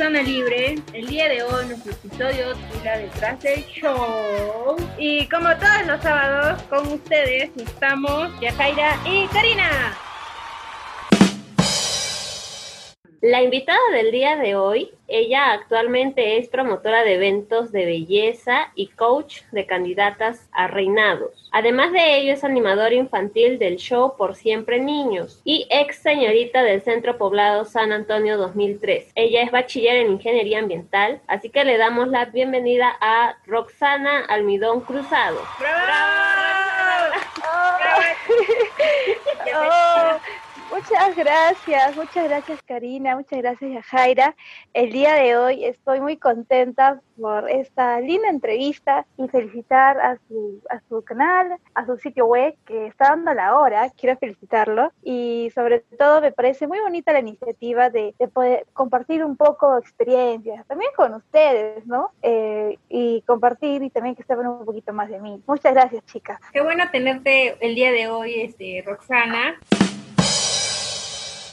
Zona 0.00 0.22
Libre. 0.22 0.76
El 0.94 1.06
día 1.08 1.28
de 1.28 1.42
hoy 1.42 1.66
nuestro 1.66 1.92
episodio 1.92 2.54
titula 2.54 2.96
Detrás 2.96 3.38
del 3.40 3.64
Show. 3.66 4.76
Y 4.98 5.28
como 5.28 5.54
todos 5.56 5.86
los 5.86 6.02
sábados, 6.02 6.62
con 6.70 6.88
ustedes 6.88 7.50
estamos 7.56 8.30
Yajaira 8.40 8.96
y 9.04 9.26
Karina. 9.26 10.09
La 13.22 13.42
invitada 13.42 13.78
del 13.92 14.12
día 14.12 14.36
de 14.36 14.56
hoy, 14.56 14.92
ella 15.06 15.52
actualmente 15.52 16.38
es 16.38 16.48
promotora 16.48 17.04
de 17.04 17.16
eventos 17.16 17.70
de 17.70 17.84
belleza 17.84 18.72
y 18.74 18.86
coach 18.86 19.42
de 19.52 19.66
candidatas 19.66 20.48
a 20.52 20.68
reinados. 20.68 21.50
Además 21.52 21.92
de 21.92 22.16
ello, 22.16 22.32
es 22.32 22.44
animadora 22.44 22.94
infantil 22.94 23.58
del 23.58 23.76
show 23.76 24.16
Por 24.16 24.36
Siempre 24.36 24.80
Niños 24.80 25.42
y 25.44 25.66
ex 25.68 25.96
señorita 25.98 26.62
del 26.62 26.80
Centro 26.80 27.18
Poblado 27.18 27.66
San 27.66 27.92
Antonio 27.92 28.38
2003. 28.38 29.12
Ella 29.14 29.42
es 29.42 29.50
bachiller 29.50 29.96
en 29.96 30.12
Ingeniería 30.12 30.58
Ambiental, 30.58 31.20
así 31.26 31.50
que 31.50 31.64
le 31.64 31.76
damos 31.76 32.08
la 32.08 32.24
bienvenida 32.24 32.90
a 33.02 33.36
Roxana 33.44 34.24
Almidón 34.30 34.80
Cruzado. 34.80 35.42
¡Bravo! 35.58 36.39
Muchas 41.00 41.16
gracias, 41.16 41.96
muchas 41.96 42.24
gracias 42.28 42.62
Karina, 42.62 43.16
muchas 43.16 43.38
gracias 43.38 43.86
Jaira. 43.86 44.36
El 44.74 44.92
día 44.92 45.14
de 45.14 45.34
hoy 45.34 45.64
estoy 45.64 45.98
muy 45.98 46.18
contenta 46.18 47.00
por 47.18 47.48
esta 47.50 47.98
linda 48.02 48.28
entrevista 48.28 49.06
y 49.16 49.26
felicitar 49.28 49.98
a 49.98 50.18
su, 50.28 50.60
a 50.68 50.78
su 50.90 51.02
canal, 51.02 51.56
a 51.74 51.86
su 51.86 51.96
sitio 51.96 52.26
web 52.26 52.54
que 52.66 52.86
está 52.86 53.08
dando 53.10 53.32
la 53.32 53.58
hora, 53.58 53.90
quiero 53.96 54.18
felicitarlo 54.18 54.92
y 55.02 55.50
sobre 55.54 55.80
todo 55.80 56.20
me 56.20 56.32
parece 56.32 56.66
muy 56.66 56.80
bonita 56.80 57.14
la 57.14 57.20
iniciativa 57.20 57.88
de, 57.88 58.14
poder 58.34 58.66
compartir 58.74 59.24
un 59.24 59.38
poco 59.38 59.78
experiencias, 59.78 60.66
también 60.66 60.90
con 60.94 61.14
ustedes, 61.14 61.86
¿no? 61.86 62.10
Eh, 62.20 62.78
y 62.90 63.22
compartir 63.22 63.82
y 63.82 63.88
también 63.88 64.14
que 64.14 64.22
sepan 64.22 64.48
un 64.48 64.66
poquito 64.66 64.92
más 64.92 65.08
de 65.08 65.18
mí. 65.18 65.42
Muchas 65.46 65.72
gracias 65.72 66.04
chicas. 66.04 66.38
Qué 66.52 66.60
bueno 66.60 66.84
tenerte 66.92 67.56
el 67.66 67.74
día 67.74 67.90
de 67.90 68.08
hoy, 68.08 68.42
este, 68.42 68.84
Roxana. 68.86 69.58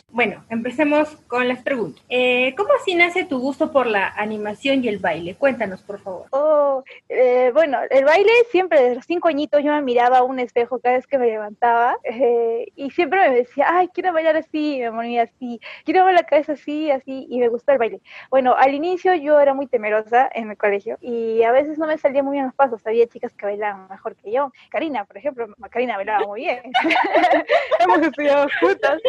Bueno, 0.09 0.43
empecemos 0.49 1.09
con 1.27 1.49
las 1.49 1.61
preguntas. 1.61 2.01
Eh, 2.07 2.55
¿Cómo 2.55 2.69
así 2.79 2.95
nace 2.95 3.25
tu 3.25 3.39
gusto 3.39 3.73
por 3.73 3.87
la 3.87 4.07
animación 4.07 4.81
y 4.83 4.87
el 4.87 4.99
baile? 4.99 5.35
Cuéntanos, 5.35 5.81
por 5.81 5.99
favor. 5.99 6.27
Oh, 6.31 6.81
eh, 7.09 7.51
bueno, 7.53 7.79
el 7.89 8.05
baile 8.05 8.31
siempre 8.49 8.81
desde 8.81 8.95
los 8.95 9.05
cinco 9.05 9.27
añitos 9.27 9.61
yo 9.63 9.73
me 9.73 9.81
miraba 9.81 10.19
a 10.19 10.23
un 10.23 10.39
espejo 10.39 10.79
cada 10.79 10.95
vez 10.95 11.05
que 11.07 11.17
me 11.17 11.27
levantaba 11.27 11.97
eh, 12.05 12.71
y 12.77 12.89
siempre 12.91 13.29
me 13.29 13.35
decía, 13.35 13.65
ay, 13.69 13.89
quiero 13.93 14.13
bailar 14.13 14.37
así, 14.37 14.79
me 14.81 14.91
ponía 14.91 15.23
así, 15.23 15.59
quiero 15.83 16.05
ver 16.05 16.15
la 16.15 16.23
cabeza 16.23 16.53
así, 16.53 16.89
así, 16.89 17.27
y 17.29 17.39
me 17.39 17.49
gustó 17.49 17.73
el 17.73 17.77
baile. 17.77 17.99
Bueno, 18.29 18.55
al 18.57 18.73
inicio 18.73 19.13
yo 19.13 19.39
era 19.41 19.53
muy 19.53 19.67
temerosa 19.67 20.29
en 20.33 20.49
el 20.49 20.57
colegio 20.57 20.97
y 21.01 21.43
a 21.43 21.51
veces 21.51 21.77
no 21.77 21.85
me 21.85 21.97
salía 21.97 22.23
muy 22.23 22.33
bien 22.37 22.45
los 22.45 22.55
pasos, 22.55 22.81
había 22.87 23.07
chicas 23.07 23.33
que 23.33 23.45
bailaban 23.45 23.89
mejor 23.89 24.15
que 24.15 24.31
yo. 24.31 24.53
Karina, 24.69 25.03
por 25.03 25.17
ejemplo, 25.17 25.47
Karina 25.69 25.97
bailaba 25.97 26.25
muy 26.25 26.41
bien. 26.41 26.61
Hemos 27.81 28.01
estudiado 28.01 28.47
juntas. 28.61 29.01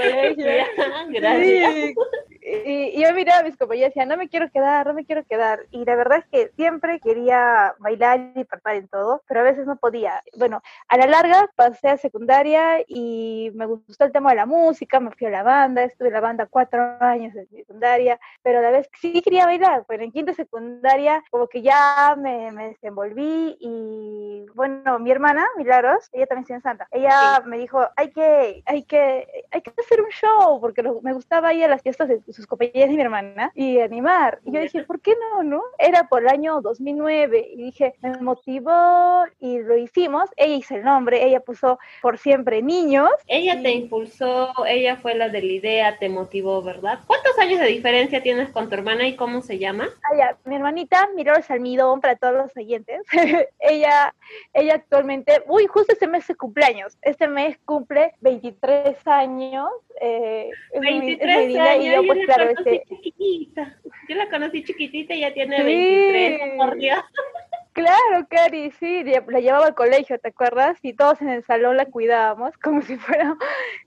Gracias. 1.10 1.94
Y, 2.42 3.00
yo 3.00 3.12
miraba 3.14 3.40
a 3.40 3.42
mis 3.42 3.56
compañeros 3.56 3.88
y 3.88 3.90
decía, 3.90 4.06
no 4.06 4.16
me 4.16 4.28
quiero 4.28 4.50
quedar, 4.50 4.86
no 4.86 4.94
me 4.94 5.04
quiero 5.04 5.24
quedar. 5.24 5.60
Y 5.70 5.84
la 5.84 5.94
verdad 5.94 6.18
es 6.18 6.26
que 6.26 6.50
siempre 6.56 7.00
quería 7.00 7.74
bailar 7.78 8.32
y 8.34 8.44
participar 8.44 8.76
en 8.76 8.88
todo, 8.88 9.22
pero 9.28 9.40
a 9.40 9.44
veces 9.44 9.66
no 9.66 9.76
podía. 9.76 10.22
Bueno, 10.36 10.62
a 10.88 10.96
la 10.96 11.06
larga 11.06 11.48
pasé 11.54 11.88
a 11.88 11.96
secundaria 11.96 12.80
y 12.88 13.50
me 13.54 13.66
gustó 13.66 14.04
el 14.04 14.12
tema 14.12 14.30
de 14.30 14.36
la 14.36 14.46
música, 14.46 15.00
me 15.00 15.10
fui 15.12 15.26
a 15.26 15.30
la 15.30 15.42
banda, 15.42 15.82
estuve 15.82 16.08
en 16.08 16.14
la 16.14 16.20
banda 16.20 16.46
cuatro 16.46 16.82
años 17.00 17.34
de 17.34 17.46
secundaria, 17.46 18.18
pero 18.42 18.58
a 18.58 18.62
la 18.62 18.70
vez 18.70 18.88
sí 19.00 19.20
quería 19.22 19.46
bailar. 19.46 19.84
Bueno, 19.86 20.04
en 20.04 20.12
quinta 20.12 20.32
secundaria 20.34 21.22
como 21.30 21.46
que 21.46 21.62
ya 21.62 22.16
me, 22.18 22.50
me 22.52 22.68
desenvolví 22.68 23.56
y 23.60 24.46
bueno, 24.54 24.98
mi 24.98 25.10
hermana, 25.10 25.46
Milagros, 25.56 26.08
ella 26.12 26.26
también 26.26 26.42
está 26.42 26.54
en 26.54 26.62
Santa, 26.62 26.88
ella 26.90 27.42
me 27.46 27.58
dijo, 27.58 27.86
hay 27.96 28.10
que, 28.10 28.62
hay 28.66 28.82
que, 28.84 29.26
hay 29.50 29.62
que 29.62 29.70
hacer 29.90 30.02
un 30.02 30.10
show, 30.10 30.60
porque 30.60 30.82
me 31.02 31.12
gustaba 31.12 31.52
ir 31.52 31.64
a 31.64 31.68
las 31.68 31.82
fiestas 31.82 32.08
de 32.08 32.20
sus 32.32 32.46
compañeras 32.46 32.90
y 32.90 32.96
mi 32.96 33.02
hermana 33.02 33.50
y 33.54 33.80
animar. 33.80 34.38
Y 34.44 34.52
yo 34.52 34.60
dije, 34.60 34.84
¿por 34.84 35.00
qué 35.00 35.14
no, 35.16 35.42
no? 35.42 35.62
Era 35.78 36.08
por 36.08 36.22
el 36.22 36.28
año 36.28 36.60
2009 36.60 37.48
y 37.54 37.64
dije, 37.64 37.94
me 38.00 38.16
motivó 38.18 39.24
y 39.40 39.58
lo 39.58 39.76
hicimos. 39.76 40.30
Ella 40.36 40.54
hizo 40.54 40.76
el 40.76 40.84
nombre, 40.84 41.24
ella 41.24 41.40
puso 41.40 41.78
por 42.02 42.18
siempre 42.18 42.62
niños. 42.62 43.10
Ella 43.26 43.60
te 43.60 43.72
impulsó, 43.72 44.52
ella 44.66 44.96
fue 44.96 45.14
la 45.14 45.28
de 45.28 45.42
la 45.42 45.52
idea, 45.52 45.98
te 45.98 46.08
motivó, 46.08 46.62
¿verdad? 46.62 47.00
¿Cuántos 47.06 47.36
años 47.38 47.60
de 47.60 47.66
diferencia 47.66 48.22
tienes 48.22 48.50
con 48.50 48.68
tu 48.68 48.74
hermana 48.74 49.08
y 49.08 49.16
cómo 49.16 49.42
se 49.42 49.58
llama? 49.58 49.88
Ah, 50.04 50.16
ya, 50.16 50.38
mi 50.44 50.54
hermanita 50.54 51.08
Miror 51.16 51.42
Almidón 51.48 52.00
para 52.00 52.14
todos 52.14 52.34
los 52.34 52.56
oyentes. 52.56 53.02
ella, 53.58 54.14
ella 54.52 54.74
actualmente, 54.74 55.42
uy, 55.48 55.66
justo 55.66 55.92
este 55.92 56.06
mes 56.06 56.26
de 56.28 56.36
cumpleaños. 56.36 56.96
Este 57.02 57.26
mes 57.26 57.58
cumple 57.64 58.14
23 58.20 58.96
años. 59.06 59.68
Eh, 60.00 60.50
23 60.80 61.56
años, 61.56 61.84
y 61.84 61.90
yo, 61.92 62.06
pues, 62.06 62.24
claro, 62.24 62.50
este... 62.50 62.84
chiquitita. 62.88 63.78
Yo 64.08 64.16
la 64.16 64.30
conocí 64.30 64.64
chiquitita 64.64 65.14
y 65.14 65.20
ya 65.20 65.34
tiene 65.34 65.62
23, 65.62 66.56
por 66.56 66.76
Dios. 66.76 67.00
Claro, 67.72 68.26
Cari, 68.28 68.72
sí, 68.72 69.04
la 69.04 69.38
llevaba 69.38 69.66
al 69.66 69.76
colegio, 69.76 70.18
¿te 70.18 70.28
acuerdas? 70.30 70.76
Y 70.82 70.92
todos 70.92 71.22
en 71.22 71.28
el 71.28 71.44
salón 71.44 71.76
la 71.76 71.86
cuidábamos, 71.86 72.56
como 72.62 72.82
si 72.82 72.96
fuera, 72.96 73.36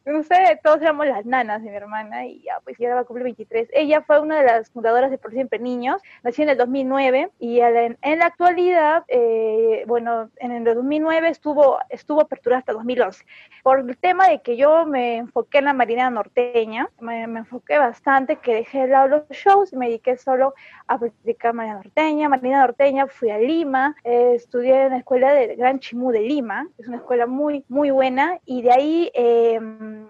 no 0.05 0.23
sé, 0.23 0.57
todos 0.63 0.81
éramos 0.81 1.05
las 1.05 1.25
nanas 1.25 1.61
de 1.61 1.69
mi 1.69 1.75
hermana 1.75 2.25
y 2.25 2.41
ya, 2.43 2.59
pues 2.63 2.77
ya 2.77 2.95
va 2.95 3.01
a 3.01 3.03
cumplir 3.03 3.25
23. 3.25 3.67
Ella 3.73 4.01
fue 4.01 4.21
una 4.21 4.39
de 4.39 4.45
las 4.45 4.69
fundadoras 4.69 5.11
de 5.11 5.17
Por 5.17 5.31
Siempre 5.33 5.59
Niños, 5.59 6.01
nació 6.23 6.43
en 6.43 6.51
el 6.51 6.57
2009 6.57 7.31
y 7.39 7.59
en, 7.59 7.97
la 8.01 8.25
actualidad, 8.25 9.03
eh, 9.09 9.83
bueno, 9.85 10.29
en 10.37 10.53
el 10.53 10.63
2009 10.63 11.27
estuvo, 11.27 11.79
estuvo 11.89 12.21
apertura 12.21 12.59
hasta 12.59 12.71
2011. 12.71 13.25
Por 13.63 13.79
el 13.81 13.97
tema 13.97 14.29
de 14.29 14.41
que 14.41 14.55
yo 14.55 14.85
me 14.85 15.17
enfoqué 15.17 15.57
en 15.57 15.65
la 15.65 15.73
marina 15.73 16.09
norteña, 16.09 16.89
me, 17.01 17.23
enfoqué 17.23 17.79
bastante, 17.79 18.37
que 18.37 18.55
dejé 18.55 18.79
de 18.79 18.87
lado 18.87 19.07
los 19.09 19.29
shows 19.29 19.73
y 19.73 19.75
me 19.75 19.87
dediqué 19.87 20.15
solo 20.15 20.53
a 20.87 20.97
practicar 20.97 21.53
marina 21.53 21.75
norteña. 21.75 22.29
Marina 22.29 22.61
norteña, 22.61 23.07
fui 23.07 23.29
a 23.29 23.37
Lima 23.37 23.72
eh, 24.03 24.33
estudié 24.35 24.85
en 24.85 24.91
la 24.91 24.97
escuela 24.97 25.33
del 25.33 25.55
Gran 25.55 25.79
Chimú 25.79 26.11
de 26.11 26.21
Lima, 26.21 26.67
es 26.77 26.87
una 26.87 26.97
escuela 26.97 27.25
muy, 27.25 27.65
muy 27.67 27.91
buena, 27.91 28.39
y 28.45 28.61
de 28.61 28.71
ahí 28.71 29.11
em, 29.13 30.07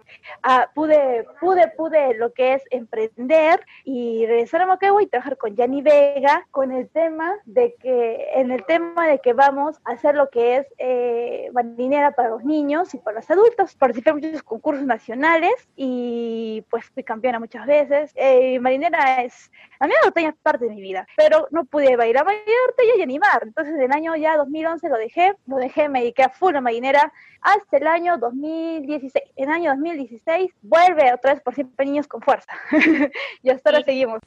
pude, 0.74 1.25
pude, 1.40 1.68
pude 1.69 2.13
lo 2.16 2.34
que 2.34 2.53
es 2.53 2.63
emprender 2.72 3.59
y 3.84 4.25
regresar 4.25 4.62
a 4.62 4.68
Moquegua 4.68 5.01
y 5.01 5.07
trabajar 5.07 5.38
con 5.38 5.56
Yanni 5.56 5.81
Vega 5.81 6.47
con 6.51 6.72
el 6.72 6.90
tema 6.90 7.35
de 7.46 7.75
que, 7.75 8.28
en 8.35 8.51
el 8.51 8.63
tema 8.66 9.07
de 9.07 9.19
que 9.19 9.34
vamos 9.34 9.80
a 9.85 9.91
hacer 9.91 10.16
lo 10.16 10.30
que 10.30 10.57
es 10.57 10.68
eh, 10.78 11.50
marinera 11.53 12.12
para 12.12 12.30
los 12.30 12.44
niños 12.44 12.94
y 12.94 12.97
para 12.97 13.18
los 13.18 13.30
adultos. 13.30 13.75
Participé 13.75 14.12
en 14.12 14.16
muchos 14.18 14.44
concursos 14.44 14.85
nacionales 14.85 15.53
y 15.75 16.63
pues 16.69 16.85
fui 16.91 17.03
campeona 17.03 17.40
muchas 17.40 17.66
veces. 17.66 18.12
Eh, 18.16 18.59
marinera 18.59 19.24
es, 19.24 19.51
a 19.80 19.88
mí 19.88 19.94
norteña 20.03 20.30
es 20.30 20.35
parte 20.41 20.66
de 20.66 20.75
mi 20.75 20.81
vida, 20.81 21.07
pero 21.16 21.47
no 21.51 21.66
pude 21.66 21.95
bailar 21.95 22.25
marinera 22.25 22.97
y 22.97 23.01
animar. 23.01 23.53
Entonces, 23.56 23.80
el 23.80 23.91
año 23.91 24.16
ya 24.16 24.36
2011 24.36 24.90
lo 24.90 24.97
dejé, 24.97 25.36
lo 25.46 25.58
dejé, 25.58 25.88
me 25.88 26.00
dediqué 26.00 26.24
a 26.24 26.30
full 26.30 26.56
a 26.56 26.62
marinera 26.62 27.14
hasta 27.40 27.78
el 27.78 27.86
año 27.86 28.18
2016. 28.18 29.25
En 29.36 29.50
el 29.50 29.53
año 29.53 29.69
2016 29.74 30.50
vuelve 30.64 31.14
otra 31.14 31.36
vez 31.36 31.44
por 31.44 31.53
siempre 31.53 31.86
niños 31.86 32.08
con 32.08 32.24
fuerza. 32.24 32.52
y 33.44 33.52
hasta 33.52 33.69
ahora 33.69 33.84
seguimos. 33.86 34.22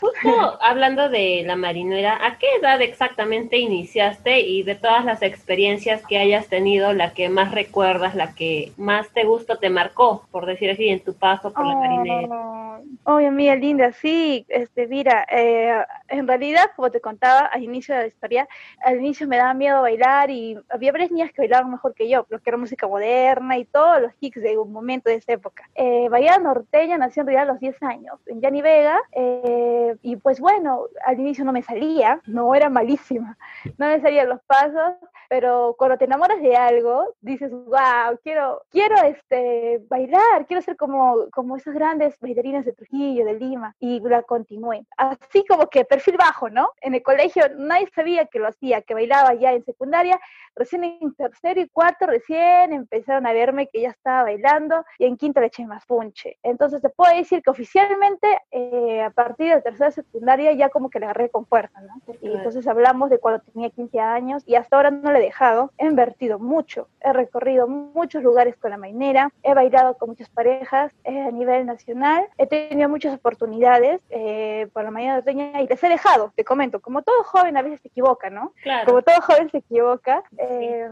Justo 0.00 0.58
hablando 0.60 1.08
de 1.08 1.44
la 1.46 1.54
marinera, 1.54 2.18
¿a 2.26 2.38
qué 2.38 2.46
edad 2.60 2.82
exactamente 2.82 3.58
iniciaste 3.58 4.40
y 4.40 4.64
de 4.64 4.74
todas 4.74 5.04
las 5.04 5.22
experiencias 5.22 6.04
que 6.04 6.18
hayas 6.18 6.48
tenido, 6.48 6.92
la 6.94 7.12
que 7.12 7.28
más 7.28 7.52
recuerdas, 7.52 8.16
la 8.16 8.34
que 8.34 8.72
más 8.76 9.08
te 9.10 9.24
gustó, 9.24 9.58
te 9.58 9.70
marcó, 9.70 10.26
por 10.32 10.46
decir 10.46 10.70
así, 10.70 10.88
en 10.88 10.98
tu 10.98 11.14
paso 11.14 11.52
por 11.52 11.64
la 11.64 11.76
marinera? 11.76 12.80
Oye, 13.04 13.26
amiga 13.26 13.54
linda, 13.54 13.92
sí, 13.92 14.44
este, 14.48 14.86
mira, 14.86 15.26
eh, 15.30 15.84
en 16.10 16.26
realidad, 16.26 16.70
como 16.76 16.90
te 16.90 17.00
contaba 17.00 17.46
al 17.46 17.62
inicio 17.62 17.94
de 17.94 18.02
la 18.02 18.06
historia, 18.08 18.48
al 18.84 18.98
inicio 18.98 19.26
me 19.26 19.36
daba 19.36 19.54
miedo 19.54 19.80
bailar 19.82 20.30
y 20.30 20.58
había 20.68 20.92
varias 20.92 21.10
niñas 21.10 21.32
que 21.32 21.42
bailaban 21.42 21.70
mejor 21.70 21.94
que 21.94 22.08
yo, 22.08 22.24
porque 22.24 22.50
era 22.50 22.56
música 22.56 22.86
moderna 22.86 23.56
y 23.58 23.64
todos 23.64 24.02
los 24.02 24.12
hits 24.20 24.42
de 24.42 24.58
un 24.58 24.72
momento 24.72 25.08
de 25.08 25.16
esa 25.16 25.32
época. 25.32 25.68
Eh, 25.74 26.08
Bahía 26.08 26.38
Norteña 26.38 26.98
nació 26.98 27.22
en 27.22 27.28
realidad 27.28 27.48
a 27.48 27.52
los 27.52 27.60
10 27.60 27.82
años, 27.82 28.20
en 28.26 28.40
Yani 28.40 28.62
Vega, 28.62 29.00
eh, 29.12 29.96
y 30.02 30.16
pues 30.16 30.40
bueno, 30.40 30.86
al 31.04 31.18
inicio 31.18 31.44
no 31.44 31.52
me 31.52 31.62
salía, 31.62 32.20
no 32.26 32.54
era 32.54 32.68
malísima, 32.68 33.38
no 33.78 33.86
me 33.86 34.00
salían 34.00 34.28
los 34.28 34.40
pasos, 34.42 34.94
pero 35.30 35.76
cuando 35.78 35.96
te 35.96 36.06
enamoras 36.06 36.42
de 36.42 36.56
algo, 36.56 37.14
dices, 37.20 37.52
wow, 37.52 38.18
quiero, 38.24 38.62
quiero 38.68 38.96
este, 39.04 39.80
bailar, 39.88 40.44
quiero 40.48 40.60
ser 40.60 40.76
como, 40.76 41.30
como 41.30 41.56
esas 41.56 41.72
grandes 41.72 42.18
bailarinas 42.18 42.64
de 42.64 42.72
Trujillo, 42.72 43.24
de 43.24 43.34
Lima, 43.34 43.76
y 43.78 44.00
la 44.00 44.22
continué. 44.22 44.84
Así 44.96 45.44
como 45.46 45.68
que 45.68 45.84
perfil 46.00 46.16
bajo, 46.16 46.48
¿no? 46.48 46.70
En 46.80 46.94
el 46.94 47.02
colegio 47.02 47.44
nadie 47.56 47.88
sabía 47.94 48.24
que 48.26 48.38
lo 48.38 48.48
hacía, 48.48 48.80
que 48.82 48.94
bailaba 48.94 49.34
ya 49.34 49.52
en 49.52 49.64
secundaria, 49.64 50.18
recién 50.56 50.84
en 50.84 51.14
tercero 51.14 51.60
y 51.60 51.68
cuarto, 51.68 52.06
recién 52.06 52.72
empezaron 52.72 53.26
a 53.26 53.32
verme 53.32 53.68
que 53.68 53.82
ya 53.82 53.90
estaba 53.90 54.24
bailando, 54.24 54.84
y 54.98 55.04
en 55.04 55.16
quinto 55.16 55.40
le 55.40 55.46
eché 55.46 55.66
más 55.66 55.84
punche. 55.84 56.38
Entonces 56.42 56.80
te 56.80 56.88
puedo 56.88 57.14
decir 57.14 57.42
que 57.42 57.50
oficialmente, 57.50 58.26
eh, 58.50 59.02
a 59.02 59.10
partir 59.10 59.54
de 59.54 59.60
tercera 59.60 59.90
secundaria, 59.90 60.52
ya 60.52 60.70
como 60.70 60.88
que 60.90 61.00
le 61.00 61.06
agarré 61.06 61.28
con 61.28 61.46
fuerza, 61.46 61.80
¿no? 61.80 62.14
Y 62.22 62.32
entonces 62.32 62.66
hablamos 62.66 63.10
de 63.10 63.18
cuando 63.18 63.42
tenía 63.42 63.70
15 63.70 64.00
años, 64.00 64.42
y 64.46 64.54
hasta 64.54 64.76
ahora 64.76 64.90
no 64.90 65.12
le 65.12 65.18
he 65.18 65.22
dejado, 65.22 65.72
he 65.78 65.86
invertido 65.86 66.38
mucho, 66.38 66.88
he 67.02 67.12
recorrido 67.12 67.66
muchos 67.66 68.22
lugares 68.22 68.56
con 68.56 68.70
la 68.70 68.76
mainera, 68.76 69.30
he 69.42 69.54
bailado 69.54 69.96
con 69.96 70.10
muchas 70.10 70.28
parejas 70.28 70.92
eh, 71.04 71.20
a 71.22 71.30
nivel 71.30 71.66
nacional, 71.66 72.26
he 72.38 72.46
tenido 72.46 72.88
muchas 72.88 73.14
oportunidades 73.14 74.00
eh, 74.10 74.68
por 74.72 74.84
la 74.84 74.90
mañana 74.90 75.20
de 75.20 75.30
y 75.32 75.66
les 75.68 75.82
he 75.84 75.88
dejado, 75.88 76.32
te 76.34 76.44
comento, 76.44 76.80
como 76.80 77.02
todo 77.02 77.22
joven 77.24 77.56
a 77.56 77.62
veces 77.62 77.80
se 77.80 77.88
equivoca, 77.88 78.30
¿no? 78.30 78.52
Claro. 78.62 78.86
Como 78.86 79.02
todo 79.02 79.14
joven 79.22 79.48
se 79.50 79.58
equivoca, 79.58 80.22
eh, 80.38 80.88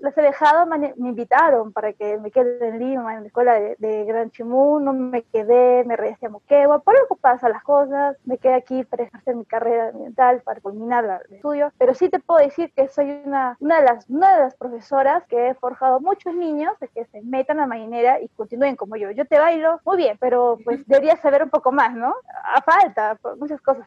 les 0.00 0.16
he 0.18 0.22
dejado, 0.22 0.66
me, 0.66 0.78
me 0.96 1.08
invitaron 1.10 1.72
para 1.72 1.92
que 1.92 2.18
me 2.18 2.30
quede 2.30 2.68
en 2.68 2.78
Lima, 2.78 3.14
en 3.14 3.20
la 3.22 3.26
escuela 3.26 3.54
de, 3.60 3.76
de 3.78 4.04
Gran 4.04 4.30
Chimú, 4.30 4.80
no 4.80 4.92
me 4.92 5.22
quedé, 5.22 5.84
me 5.84 5.96
regresé 5.96 6.26
a 6.26 6.30
Moquegua, 6.30 6.80
por 6.80 6.96
algo 6.96 7.16
pasan 7.16 7.52
las 7.52 7.62
cosas, 7.62 8.16
me 8.24 8.38
quedé 8.38 8.54
aquí 8.54 8.84
para 8.84 9.04
ejercer 9.04 9.34
mi 9.36 9.44
carrera 9.44 9.88
ambiental, 9.88 10.40
para 10.42 10.60
culminar 10.60 11.04
la- 11.04 11.20
el 11.28 11.34
estudio, 11.36 11.72
pero 11.78 11.94
sí 11.94 12.08
te 12.08 12.18
puedo 12.20 12.40
decir 12.40 12.72
que 12.74 12.88
soy 12.88 13.22
una, 13.24 13.56
una, 13.60 13.80
de 13.80 13.84
las, 13.84 14.08
una 14.08 14.34
de 14.36 14.40
las 14.44 14.54
profesoras 14.56 15.24
que 15.28 15.48
he 15.48 15.54
forjado 15.54 16.00
muchos 16.00 16.34
niños 16.34 16.72
de 16.80 16.88
que 16.88 17.04
se 17.06 17.20
metan 17.22 17.60
a 17.60 17.66
marinera 17.66 18.20
y 18.20 18.28
continúen 18.28 18.76
como 18.76 18.96
yo. 18.96 19.10
Yo 19.10 19.24
te 19.26 19.38
bailo 19.38 19.80
muy 19.84 19.96
bien, 19.98 20.16
pero 20.20 20.58
pues 20.64 20.86
deberías 20.86 21.20
saber 21.20 21.42
un 21.42 21.50
poco 21.50 21.72
más, 21.72 21.94
¿no? 21.94 22.14
A 22.54 22.62
falta, 22.62 23.18
muchas 23.38 23.60
cosas. 23.60 23.86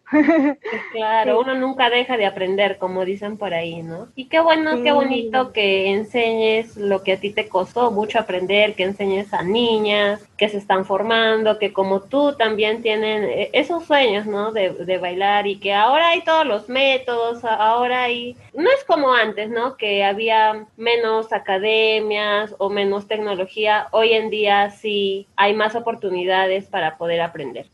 Claro, 0.92 1.34
Sí. 1.34 1.44
uno 1.44 1.56
nunca 1.56 1.90
deja 1.90 2.18
de 2.18 2.26
aprender, 2.26 2.78
como 2.78 3.06
dicen 3.06 3.38
por 3.38 3.54
ahí, 3.54 3.82
¿no? 3.84 4.08
Y 4.16 4.28
qué 4.28 4.40
bueno, 4.40 4.82
qué 4.84 4.92
bonito 4.92 5.52
que 5.52 5.92
enseñes 5.92 6.78
lo 6.78 7.04
que 7.04 7.14
a 7.14 7.18
ti 7.20 7.32
te 7.34 7.48
costó 7.48 7.92
mucho 7.92 8.20
aprender, 8.20 8.76
que 8.76 8.84
enseñes 8.84 9.34
a 9.34 9.44
niñas 9.44 10.28
que 10.38 10.50
se 10.50 10.58
están 10.58 10.86
formando, 10.86 11.60
que 11.60 11.72
como 11.72 12.02
tú 12.02 12.36
también 12.36 12.82
tienen 12.82 13.24
eh, 13.24 13.50
esos 13.54 13.86
sueños, 13.86 14.26
¿no? 14.26 14.52
De, 14.52 14.72
de 14.72 14.98
bailar 14.98 15.46
y 15.48 15.60
que 15.60 15.74
ahora 15.74 16.10
hay 16.10 16.24
todos 16.24 16.46
los 16.46 16.68
métodos, 16.70 17.44
ahora 17.46 18.04
hay... 18.04 18.36
No 18.54 18.70
es 18.70 18.84
como 18.86 19.14
antes, 19.14 19.50
¿no? 19.50 19.78
Que 19.78 20.04
había 20.04 20.66
menos 20.78 21.31
academias 21.32 22.56
o 22.58 22.70
menos 22.70 23.08
tecnología. 23.08 23.88
Hoy 23.92 24.14
en 24.14 24.30
día 24.30 24.70
sí 24.70 25.28
hay 25.36 25.54
más 25.54 25.76
oportunidades 25.76 26.66
para 26.66 26.98
poder 26.98 27.22
aprender. 27.22 27.68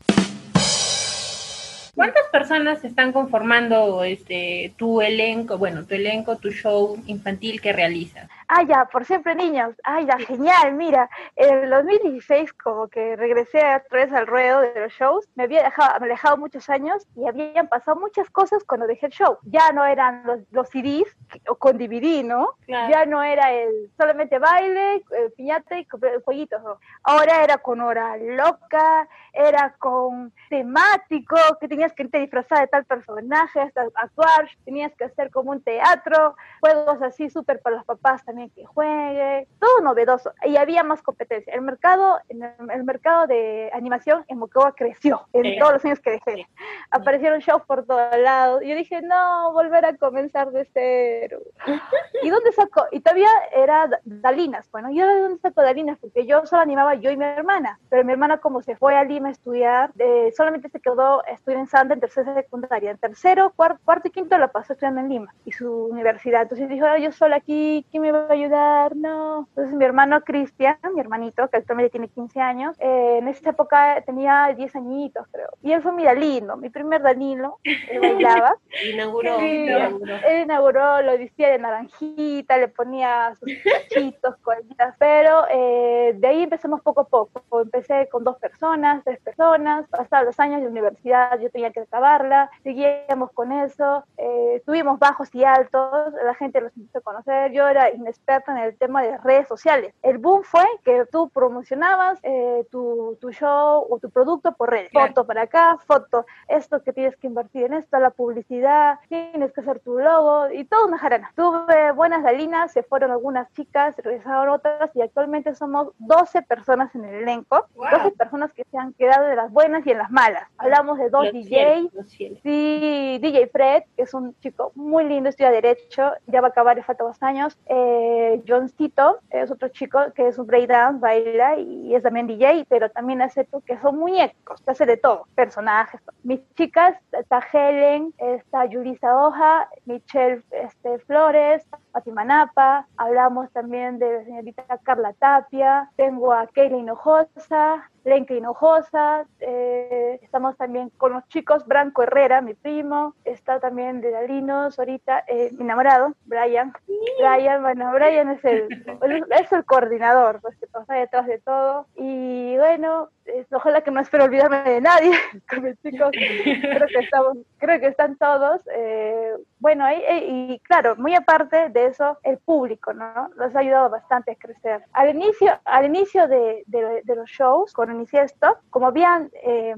¿Cuántas 1.94 2.28
personas 2.30 2.84
están 2.84 3.12
conformando 3.12 4.04
este 4.04 4.72
tu 4.76 5.02
elenco, 5.02 5.58
bueno, 5.58 5.84
tu 5.84 5.96
elenco, 5.96 6.36
tu 6.36 6.50
show 6.50 6.96
infantil 7.06 7.60
que 7.60 7.72
realizas? 7.72 8.30
Ah, 8.48 8.62
ya, 8.62 8.86
por 8.86 9.04
siempre 9.04 9.34
niños. 9.34 9.74
Ah, 9.84 10.00
ya, 10.00 10.16
genial. 10.18 10.72
Mira, 10.72 11.10
en 11.36 11.64
el 11.64 11.70
2016 11.70 12.54
como 12.54 12.88
que 12.88 13.14
regresé 13.14 13.58
otra 13.58 14.04
vez 14.04 14.12
al 14.12 14.26
ruedo 14.26 14.60
de 14.60 14.80
los 14.80 14.92
shows. 14.94 15.28
Me 15.34 15.44
había 15.44 15.62
dejado, 15.62 16.00
me 16.00 16.06
he 16.06 16.10
dejado 16.10 16.38
muchos 16.38 16.68
años 16.70 17.06
y 17.14 17.28
habían 17.28 17.68
pasado 17.68 18.00
muchas 18.00 18.30
cosas 18.30 18.64
cuando 18.64 18.86
dejé 18.86 19.06
el 19.06 19.12
show. 19.12 19.36
Ya 19.42 19.70
no 19.72 19.84
eran 19.84 20.24
los, 20.24 20.40
los 20.50 20.68
CDs 20.70 21.14
o 21.46 21.56
con 21.56 21.76
DVD, 21.76 22.24
¿no? 22.24 22.54
Claro. 22.64 22.90
Ya 22.90 23.04
no 23.04 23.22
era 23.22 23.52
el 23.52 23.90
solamente 23.98 24.38
baile, 24.38 24.96
eh, 24.96 25.30
piñata 25.36 25.78
y 25.78 25.86
jueguitos. 26.24 26.62
¿no? 26.62 26.78
Ahora 27.02 27.44
era 27.44 27.58
con 27.58 27.82
hora 27.82 28.16
loca, 28.16 29.08
era 29.38 29.74
con 29.78 30.32
temático, 30.50 31.36
que 31.60 31.68
tenías 31.68 31.92
que 31.92 32.02
irte 32.02 32.18
disfrazada 32.18 32.62
de 32.62 32.66
tal 32.68 32.84
personaje, 32.84 33.60
hasta 33.60 33.82
actuar, 33.94 34.48
tenías 34.64 34.92
que 34.96 35.04
hacer 35.04 35.30
como 35.30 35.52
un 35.52 35.62
teatro, 35.62 36.34
juegos 36.60 37.00
así 37.02 37.30
súper 37.30 37.60
para 37.60 37.76
los 37.76 37.84
papás 37.84 38.24
también 38.24 38.50
que 38.50 38.64
juegue, 38.66 39.46
todo 39.60 39.80
novedoso. 39.82 40.32
Y 40.44 40.56
había 40.56 40.82
más 40.82 41.02
competencia. 41.02 41.54
El 41.54 41.62
mercado, 41.62 42.18
el, 42.28 42.84
mercado 42.84 43.26
de 43.26 43.70
animación 43.72 44.24
en 44.28 44.38
Mocoa 44.38 44.72
creció 44.74 45.26
en 45.32 45.44
Sí. 45.44 45.58
todos 45.58 45.74
los 45.74 45.84
años 45.84 46.00
que 46.00 46.10
dejé. 46.10 46.48
Aparecieron 46.90 47.38
shows 47.40 47.62
por 47.64 47.84
todos 47.86 48.16
lados. 48.18 48.62
Y 48.62 48.68
yo 48.68 48.74
dije, 48.74 49.00
no, 49.02 49.52
volver 49.52 49.84
a 49.84 49.96
comenzar 49.96 50.50
de 50.50 50.68
cero. 50.72 51.38
¿Y 52.22 52.30
dónde 52.30 52.52
saco? 52.52 52.86
Y 52.90 53.00
todavía 53.00 53.30
era 53.54 53.86
Da- 53.86 54.00
Dalinas. 54.04 54.68
Bueno, 54.70 54.90
¿y 54.90 55.00
ahora 55.00 55.14
de 55.14 55.20
dónde 55.20 55.38
saco 55.40 55.62
Dalinas? 55.62 55.98
Porque 55.98 56.26
yo 56.26 56.44
solo 56.46 56.62
animaba 56.62 56.94
yo 56.96 57.10
y 57.10 57.16
mi 57.16 57.24
hermana. 57.24 57.78
Pero 57.88 58.04
mi 58.04 58.12
hermana, 58.12 58.38
como 58.38 58.62
se 58.62 58.76
fue 58.76 58.96
a 58.96 59.04
Lima 59.04 59.27
a 59.28 59.32
estudiar, 59.32 59.90
eh, 59.98 60.32
solamente 60.36 60.68
se 60.68 60.80
quedó 60.80 61.24
estudiando 61.26 61.64
en 61.64 61.68
Santa 61.68 61.94
en 61.94 62.00
tercera 62.00 62.34
secundaria. 62.34 62.90
En 62.90 62.98
tercero, 62.98 63.52
cuarto, 63.54 63.80
cuarto 63.84 64.08
y 64.08 64.10
quinto 64.10 64.36
la 64.38 64.48
pasó 64.48 64.72
estudiando 64.72 65.00
en 65.00 65.08
Lima 65.08 65.34
y 65.44 65.52
su 65.52 65.84
universidad. 65.86 66.42
Entonces 66.42 66.68
dijo, 66.68 66.86
"Ay, 66.86 67.04
yo 67.04 67.12
sola 67.12 67.36
aquí, 67.36 67.86
¿quién 67.90 68.02
me 68.02 68.12
va 68.12 68.26
a 68.28 68.32
ayudar? 68.32 68.96
No. 68.96 69.46
Entonces 69.50 69.74
mi 69.74 69.84
hermano 69.84 70.20
Cristian, 70.22 70.76
mi 70.94 71.00
hermanito, 71.00 71.48
que 71.48 71.58
actualmente 71.58 71.90
tiene 71.90 72.08
15 72.08 72.40
años, 72.40 72.76
eh, 72.80 73.18
en 73.18 73.28
esa 73.28 73.50
época 73.50 74.02
tenía 74.06 74.52
10 74.56 74.74
añitos, 74.76 75.26
creo. 75.30 75.48
Y 75.62 75.72
él 75.72 75.82
fue 75.82 75.92
mi 75.92 76.04
Dalino, 76.04 76.56
mi 76.56 76.70
primer 76.70 77.02
Danilo. 77.02 77.58
Él 77.64 78.00
bailaba. 78.00 78.54
Inauguró, 78.92 79.38
Sí, 79.38 79.64
inauguró. 79.66 80.14
él 80.26 80.42
inauguró, 80.44 81.02
lo 81.02 81.18
vestía 81.18 81.48
de 81.50 81.58
naranjita, 81.58 82.56
le 82.56 82.68
ponía 82.68 83.34
sus 83.38 83.50
cachitos, 83.64 84.36
colitas, 84.42 84.94
pero 84.98 85.44
eh, 85.50 86.12
de 86.16 86.26
ahí 86.28 86.42
empezamos 86.44 86.80
poco 86.82 87.02
a 87.02 87.08
poco. 87.08 87.60
Empecé 87.62 88.08
con 88.10 88.24
dos 88.24 88.36
personas, 88.38 89.06
tres 89.08 89.20
personas, 89.20 89.88
pasados 89.88 90.26
los 90.26 90.38
años 90.40 90.60
de 90.60 90.66
universidad 90.68 91.38
yo 91.40 91.50
tenía 91.50 91.70
que 91.72 91.80
acabarla, 91.80 92.50
seguíamos 92.62 93.30
con 93.32 93.52
eso, 93.52 94.04
eh, 94.18 94.62
tuvimos 94.66 94.98
bajos 94.98 95.34
y 95.34 95.44
altos, 95.44 96.12
la 96.24 96.34
gente 96.34 96.60
los 96.60 96.76
empezó 96.76 96.98
a 96.98 97.00
conocer, 97.00 97.52
yo 97.52 97.66
era 97.66 97.90
inexperta 97.90 98.52
en 98.52 98.58
el 98.58 98.76
tema 98.76 99.02
de 99.02 99.16
redes 99.18 99.48
sociales. 99.48 99.94
El 100.02 100.18
boom 100.18 100.42
fue 100.42 100.64
que 100.84 101.06
tú 101.10 101.30
promocionabas 101.30 102.18
eh, 102.22 102.66
tu, 102.70 103.16
tu 103.18 103.30
show 103.32 103.86
o 103.88 103.98
tu 103.98 104.10
producto 104.10 104.52
por 104.52 104.70
redes, 104.70 104.90
Claro. 104.90 105.08
foto 105.08 105.26
para 105.26 105.42
acá, 105.42 105.78
foto, 105.86 106.26
esto 106.48 106.82
que 106.82 106.92
tienes 106.92 107.16
que 107.16 107.28
invertir 107.28 107.64
en 107.64 107.74
esto, 107.74 107.98
la 107.98 108.10
publicidad, 108.10 108.98
tienes 109.08 109.52
que 109.52 109.62
hacer 109.62 109.80
tu 109.80 109.98
logo 109.98 110.50
y 110.50 110.64
toda 110.64 110.84
una 110.86 110.98
jarana. 110.98 111.32
Tuve 111.34 111.92
buenas 111.92 112.22
galinas, 112.22 112.72
se 112.72 112.82
fueron 112.82 113.10
algunas 113.10 113.50
chicas, 113.54 113.94
regresaron 113.96 114.50
otras 114.50 114.90
y 114.94 115.00
actualmente 115.00 115.54
somos 115.54 115.92
12 115.98 116.42
personas 116.42 116.94
en 116.94 117.04
el 117.06 117.22
elenco, 117.22 117.66
Wow. 117.74 117.86
12 118.02 118.10
personas 118.12 118.52
que 118.52 118.64
se 118.70 118.76
han 118.76 118.92
quedado 118.98 119.26
de 119.26 119.36
las 119.36 119.50
buenas 119.50 119.86
y 119.86 119.92
en 119.92 119.98
las 119.98 120.10
malas. 120.10 120.48
Hablamos 120.58 120.98
de 120.98 121.08
dos 121.08 121.24
Los 121.24 121.32
DJs, 121.32 121.48
fieles, 121.48 121.94
los 121.94 122.14
fieles. 122.14 122.40
Sí, 122.42 123.18
DJ 123.22 123.46
Fred, 123.46 123.84
que 123.96 124.02
es 124.02 124.12
un 124.12 124.38
chico 124.40 124.72
muy 124.74 125.04
lindo, 125.04 125.28
estudia 125.28 125.50
Derecho, 125.50 126.12
ya 126.26 126.40
va 126.40 126.48
a 126.48 126.50
acabar, 126.50 126.76
le 126.76 126.82
falta 126.82 127.04
dos 127.04 127.22
años. 127.22 127.56
Eh, 127.66 128.42
Johncito 128.46 129.18
es 129.30 129.50
otro 129.50 129.68
chico 129.68 130.00
que 130.14 130.28
es 130.28 130.38
un 130.38 130.46
breakdance, 130.46 131.00
baila 131.00 131.56
y 131.58 131.94
es 131.94 132.02
también 132.02 132.26
DJ, 132.26 132.66
pero 132.68 132.90
también 132.90 133.22
hace 133.22 133.48
que 133.64 133.78
son 133.78 133.98
muñecos, 133.98 134.60
que 134.62 134.70
hace 134.70 134.84
de 134.84 134.96
todo, 134.96 135.26
personajes. 135.34 136.00
Mis 136.22 136.40
chicas, 136.54 136.96
está 137.12 137.40
Helen, 137.52 138.12
está 138.18 138.66
Yulisa 138.66 139.16
Hoja, 139.16 139.68
Michelle 139.84 140.42
este, 140.50 140.98
Flores, 141.00 141.66
Fátima 141.98 142.24
Napa, 142.24 142.86
hablamos 142.96 143.50
también 143.50 143.98
de 143.98 144.18
la 144.18 144.24
señorita 144.24 144.62
Carla 144.84 145.12
Tapia, 145.14 145.90
tengo 145.96 146.32
a 146.32 146.46
Keila 146.46 146.76
Hinojosa, 146.76 147.90
Lenka 148.04 148.34
Hinojosa, 148.34 149.26
eh, 149.40 150.20
estamos 150.22 150.56
también 150.56 150.90
con 150.96 151.12
los 151.12 151.26
chicos, 151.26 151.66
Branco 151.66 152.04
Herrera, 152.04 152.40
mi 152.40 152.54
primo, 152.54 153.14
está 153.24 153.58
también 153.58 154.00
de 154.00 154.12
Dalinos, 154.12 154.78
ahorita 154.78 155.24
eh, 155.26 155.50
mi 155.58 155.64
enamorado, 155.64 156.14
Brian. 156.26 156.72
Brian, 157.18 157.62
bueno, 157.62 157.90
Brian 157.92 158.30
es 158.30 158.44
el, 158.44 158.68
es 159.40 159.52
el 159.52 159.64
coordinador, 159.64 160.40
pues 160.40 160.56
que 160.56 160.66
está 160.66 160.84
detrás 160.94 161.26
de 161.26 161.38
todo. 161.40 161.86
Y 161.96 162.56
bueno, 162.56 163.08
es- 163.26 163.52
ojalá 163.52 163.80
que 163.82 163.90
no 163.90 164.00
espero 164.00 164.24
olvidarme 164.24 164.62
de 164.62 164.80
nadie 164.80 165.10
con 165.50 165.64
mis 165.64 165.76
chicos. 165.82 166.10
Creo 166.12 166.86
que 166.86 166.98
estamos, 167.00 167.36
creo 167.58 167.80
que 167.80 167.86
están 167.88 168.16
todos. 168.16 168.62
eh, 168.72 169.34
bueno, 169.58 169.84
ahí- 169.84 170.02
eh, 170.06 170.24
y 170.28 170.58
claro, 170.60 170.94
muy 170.96 171.14
aparte 171.14 171.68
de 171.70 171.87
eso, 171.88 172.18
el 172.22 172.38
público, 172.38 172.92
¿no? 172.92 173.28
Nos 173.36 173.54
ha 173.54 173.58
ayudado 173.60 173.90
bastante 173.90 174.32
a 174.32 174.34
crecer. 174.36 174.84
Al 174.92 175.10
inicio, 175.10 175.52
al 175.64 175.86
inicio 175.86 176.28
de, 176.28 176.62
de- 176.66 177.02
de 177.04 177.16
los 177.16 177.28
shows, 177.30 177.72
cuando 177.72 177.94
inicié 177.94 178.22
esto, 178.22 178.56
como 178.70 178.86
habían, 178.86 179.30
eh, 179.42 179.74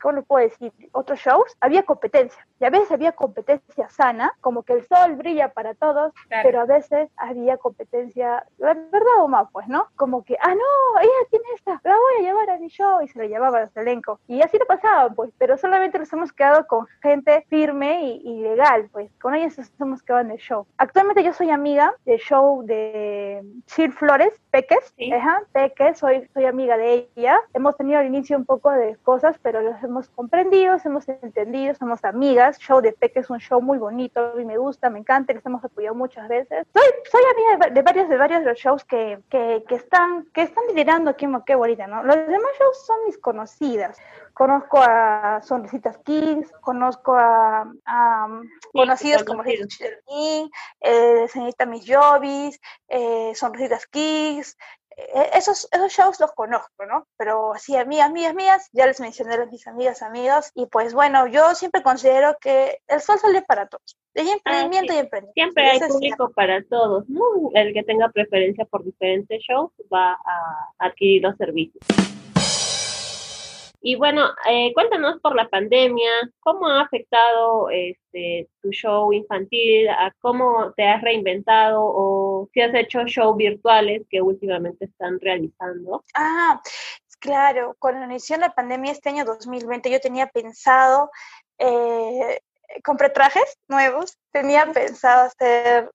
¿cómo 0.00 0.12
lo 0.16 0.22
puedo 0.22 0.46
decir? 0.48 0.72
Otros 0.92 1.18
shows, 1.20 1.56
había 1.60 1.82
competencia. 1.84 2.46
Y 2.58 2.64
a 2.64 2.70
veces 2.70 2.90
había 2.92 3.12
competencia 3.12 3.88
sana, 3.88 4.32
como 4.40 4.62
que 4.62 4.74
el 4.74 4.86
sol 4.86 5.14
brilla 5.16 5.52
para 5.52 5.74
todos, 5.74 6.12
Claro. 6.28 6.42
pero 6.46 6.60
a 6.60 6.64
veces 6.66 7.08
había 7.16 7.56
competencia, 7.56 8.44
la 8.58 8.74
verdad 8.74 9.20
o 9.20 9.28
más, 9.28 9.48
pues, 9.52 9.66
¿no? 9.68 9.88
Como 9.96 10.24
que, 10.24 10.36
ah, 10.40 10.54
no, 10.54 11.00
ella 11.00 11.10
tiene 11.30 11.44
esta, 11.54 11.80
la 11.84 11.94
voy 11.96 12.14
a 12.18 12.22
llevar 12.22 12.50
a 12.50 12.58
mi 12.58 12.68
show, 12.68 13.00
y 13.02 13.08
se 13.08 13.18
la 13.18 13.26
llevaba 13.26 13.58
a 13.58 13.60
los 13.62 13.76
elenco. 13.76 14.20
Y 14.28 14.42
así 14.42 14.58
lo 14.58 14.66
pasaban, 14.66 15.14
pues, 15.14 15.30
pero 15.38 15.56
solamente 15.56 15.98
nos 15.98 16.12
hemos 16.12 16.32
quedado 16.32 16.66
con 16.66 16.86
gente 17.02 17.44
firme 17.48 18.02
y, 18.22 18.40
legal, 18.40 18.88
pues 18.92 19.10
con 19.20 19.34
ellos 19.34 19.54
somos 19.78 20.02
que 20.02 20.12
van 20.12 20.30
el 20.30 20.38
show. 20.38 20.66
Actualmente 20.78 21.22
yo 21.22 21.32
soy 21.32 21.49
amiga 21.50 21.94
del 22.04 22.18
show 22.18 22.62
de 22.64 23.42
Sir 23.66 23.92
Flores, 23.92 24.32
Peques, 24.50 24.94
Ajá, 25.14 25.42
Peques, 25.52 25.98
soy, 25.98 26.28
soy 26.32 26.46
amiga 26.46 26.76
de 26.76 27.08
ella. 27.16 27.40
Hemos 27.54 27.76
tenido 27.76 27.98
al 27.98 28.06
inicio 28.06 28.36
un 28.36 28.44
poco 28.44 28.70
de 28.70 28.96
cosas, 29.02 29.36
pero 29.42 29.60
los 29.60 29.82
hemos 29.82 30.08
comprendido, 30.10 30.76
hemos 30.84 31.08
entendido, 31.08 31.74
somos 31.74 32.04
amigas. 32.04 32.58
Show 32.58 32.80
de 32.80 32.92
Peques 32.92 33.24
es 33.24 33.30
un 33.30 33.38
show 33.38 33.60
muy 33.60 33.78
bonito, 33.78 34.32
a 34.32 34.34
mí 34.34 34.44
me 34.44 34.56
gusta, 34.56 34.90
me 34.90 34.98
encanta, 34.98 35.32
les 35.32 35.44
hemos 35.44 35.64
apoyado 35.64 35.94
muchas 35.94 36.28
veces. 36.28 36.66
Soy, 36.72 36.82
soy 37.10 37.22
amiga 37.32 37.70
de, 37.70 37.82
varios, 37.82 38.08
de 38.08 38.16
varios 38.16 38.40
de 38.40 38.46
los 38.46 38.58
shows 38.58 38.84
que, 38.84 39.18
que, 39.28 39.64
que 39.68 39.74
están, 39.74 40.26
que 40.32 40.42
están 40.42 40.64
liderando 40.68 41.10
aquí 41.10 41.24
en 41.26 41.32
Moquegua 41.32 41.66
ahorita, 41.66 41.86
¿no? 41.86 42.02
Los 42.02 42.16
demás 42.16 42.50
shows 42.58 42.86
son 42.86 42.96
mis 43.06 43.18
conocidas. 43.18 43.98
Conozco 44.34 44.78
a 44.78 45.40
Sonrisitas 45.42 45.98
Kings, 45.98 46.50
conozco 46.60 47.14
a, 47.16 47.70
conocidos 48.72 49.24
como 49.24 49.42
Richard 49.42 50.02
King, 50.06 50.48
eh, 50.80 51.26
Señorita 51.28 51.66
Miss 51.66 51.84
Jovis, 51.86 52.60
eh, 52.88 53.32
Sonrisitas 53.34 53.86
Kings, 53.86 54.56
eh, 54.96 55.30
esos, 55.34 55.68
esos 55.72 55.92
shows 55.92 56.20
los 56.20 56.32
conozco, 56.32 56.86
¿no? 56.86 57.06
Pero 57.16 57.54
así, 57.54 57.76
amigas, 57.76 58.10
amigas 58.10 58.34
mías, 58.34 58.68
ya 58.72 58.86
les 58.86 59.00
mencioné 59.00 59.34
a 59.34 59.46
mis 59.46 59.66
amigas, 59.66 60.02
amigos, 60.02 60.50
y 60.54 60.66
pues 60.66 60.94
bueno, 60.94 61.26
yo 61.26 61.54
siempre 61.54 61.82
considero 61.82 62.36
que 62.40 62.78
el 62.88 63.00
sol 63.00 63.18
sale 63.18 63.42
para 63.42 63.66
todos. 63.66 63.96
De 64.14 64.22
ah, 64.22 64.32
emprendimiento 64.32 64.92
y 64.92 64.98
emprendimiento. 64.98 65.34
Siempre 65.34 65.70
hay 65.70 65.80
público 65.80 66.30
para 66.32 66.62
todos, 66.64 67.08
¿no? 67.08 67.22
El 67.54 67.72
que 67.72 67.82
tenga 67.84 68.08
preferencia 68.10 68.64
por 68.64 68.84
diferentes 68.84 69.40
shows 69.42 69.70
va 69.92 70.12
a 70.12 70.72
adquirir 70.78 71.22
los 71.22 71.36
servicios. 71.36 71.80
Y 73.82 73.94
bueno, 73.96 74.28
eh, 74.48 74.72
cuéntanos 74.74 75.20
por 75.20 75.34
la 75.34 75.48
pandemia, 75.48 76.10
¿cómo 76.40 76.68
ha 76.68 76.82
afectado 76.82 77.70
este, 77.70 78.48
tu 78.60 78.70
show 78.70 79.10
infantil? 79.12 79.88
¿A 79.88 80.12
¿Cómo 80.20 80.72
te 80.76 80.86
has 80.86 81.00
reinventado 81.00 81.80
o 81.82 82.48
si 82.52 82.60
has 82.60 82.74
hecho 82.74 83.04
shows 83.06 83.36
virtuales 83.38 84.02
que 84.10 84.20
últimamente 84.20 84.84
están 84.84 85.18
realizando? 85.20 86.04
Ah, 86.14 86.60
claro, 87.20 87.74
cuando 87.78 88.04
inició 88.04 88.36
la 88.36 88.54
pandemia 88.54 88.92
este 88.92 89.08
año 89.08 89.24
2020 89.24 89.90
yo 89.90 90.00
tenía 90.00 90.26
pensado, 90.26 91.10
eh, 91.58 92.38
compré 92.84 93.08
trajes 93.08 93.58
nuevos, 93.66 94.18
tenía 94.30 94.66
pensado 94.66 95.26
hacer 95.26 95.90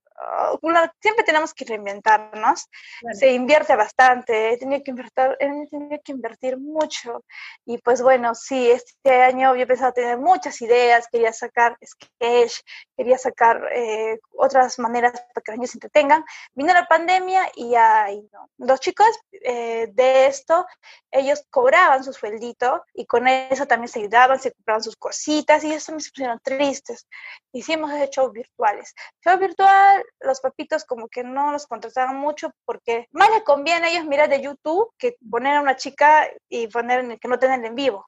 siempre 1.02 1.24
tenemos 1.24 1.54
que 1.54 1.66
reinventarnos. 1.66 2.70
Se 3.14 3.32
invierte 3.32 3.76
bastante, 3.76 4.54
he 4.54 4.58
tenido, 4.58 4.84
que 4.84 4.92
invertir, 4.92 5.38
he 5.40 5.68
tenido 5.70 6.02
que 6.04 6.12
invertir 6.12 6.58
mucho. 6.58 7.24
Y 7.66 7.78
pues 7.80 8.02
bueno, 8.02 8.36
sí, 8.36 8.72
este 8.72 9.24
año 9.24 9.50
había 9.50 9.66
pensado 9.66 9.94
tener 9.94 10.18
muchas 10.18 10.62
ideas, 10.62 11.08
quería 11.12 11.34
sacar 11.34 11.78
sketch, 11.84 12.62
quería 12.96 13.18
sacar 13.18 13.62
eh, 13.74 14.20
otras 14.38 14.80
maneras 14.80 15.14
para 15.34 15.44
que 15.44 15.52
los 15.52 15.58
niños 15.58 15.72
se 15.72 15.78
entretengan. 15.78 16.24
Vino 16.54 16.74
la 16.74 16.88
pandemia 16.88 17.50
y 17.56 17.76
ahí 17.76 18.28
no. 18.32 18.50
Los 18.58 18.80
chicos 18.80 19.08
eh, 19.32 19.88
de 19.92 20.28
esto, 20.28 20.66
ellos 21.12 21.46
cobraban 21.50 22.04
su 22.04 22.14
sueldito 22.14 22.84
y 22.94 23.06
con 23.06 23.28
eso 23.28 23.66
también 23.66 23.90
se 23.90 24.00
ayudaban, 24.00 24.40
se 24.40 24.52
compraban 24.52 24.84
sus 24.84 24.96
cositas 24.96 25.64
y 25.64 25.74
eso 25.74 25.92
me 25.92 25.98
pusieron 25.98 26.40
tristes. 26.42 27.08
Hicimos 27.52 27.92
ese 27.92 28.10
show 28.10 28.32
virtuales. 28.32 28.94
Show 29.24 29.38
virtual 29.38 30.05
los 30.20 30.42
papitos 30.42 30.86
como 30.86 31.08
que 31.08 31.24
no 31.24 31.52
los 31.52 31.68
contrataban 31.68 32.18
mucho 32.18 32.52
porque 32.66 33.08
más 33.12 33.30
les 33.30 33.44
conviene 33.44 33.88
a 33.88 33.90
ellos 33.92 34.06
mirar 34.06 34.30
de 34.30 34.42
YouTube 34.42 34.92
que 34.98 35.18
poner 35.30 35.58
a 35.58 35.62
una 35.62 35.76
chica 35.76 36.28
y 36.50 36.68
poner 36.68 37.00
en 37.00 37.12
el 37.12 37.20
que 37.20 37.28
no 37.28 37.40
tienen 37.40 37.66
en 37.66 37.76
vivo. 37.76 38.06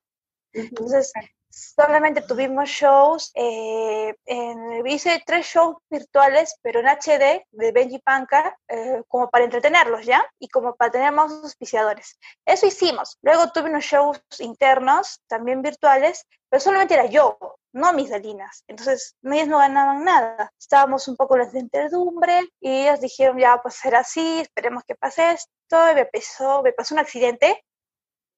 Entonces, 0.53 1.11
solamente 1.57 2.21
tuvimos 2.21 2.69
shows, 2.69 3.31
eh, 3.35 4.15
en, 4.25 4.85
hice 4.85 5.21
tres 5.25 5.45
shows 5.45 5.77
virtuales, 5.89 6.57
pero 6.61 6.79
en 6.79 6.87
HD 6.87 7.45
de 7.51 7.71
Benji 7.71 7.99
Panca, 7.99 8.57
eh, 8.67 9.01
como 9.07 9.29
para 9.29 9.45
entretenerlos, 9.45 10.05
¿ya? 10.05 10.25
Y 10.39 10.49
como 10.49 10.75
para 10.75 10.91
tener 10.91 11.11
más 11.11 11.31
auspiciadores. 11.31 12.19
Eso 12.45 12.67
hicimos. 12.67 13.17
Luego 13.21 13.51
tuve 13.51 13.69
unos 13.69 13.83
shows 13.83 14.21
internos, 14.39 15.21
también 15.27 15.61
virtuales, 15.61 16.25
pero 16.49 16.61
solamente 16.61 16.93
era 16.93 17.05
yo, 17.05 17.37
no 17.73 17.93
mis 17.93 18.09
dalinas. 18.09 18.63
Entonces, 18.67 19.15
ellos 19.23 19.47
no 19.47 19.59
ganaban 19.59 20.03
nada. 20.03 20.51
Estábamos 20.59 21.07
un 21.07 21.15
poco 21.15 21.35
en 21.35 21.41
la 21.41 21.59
incertidumbre 21.59 22.49
y 22.59 22.87
ellos 22.87 23.01
dijeron, 23.01 23.37
ya, 23.39 23.59
pues 23.61 23.75
será 23.75 23.99
así, 23.99 24.41
esperemos 24.41 24.83
que 24.83 24.95
pase 24.95 25.31
esto. 25.31 25.91
Y 25.91 25.95
me 25.95 26.05
pasó, 26.05 26.61
me 26.61 26.73
pasó 26.73 26.95
un 26.95 26.99
accidente 26.99 27.63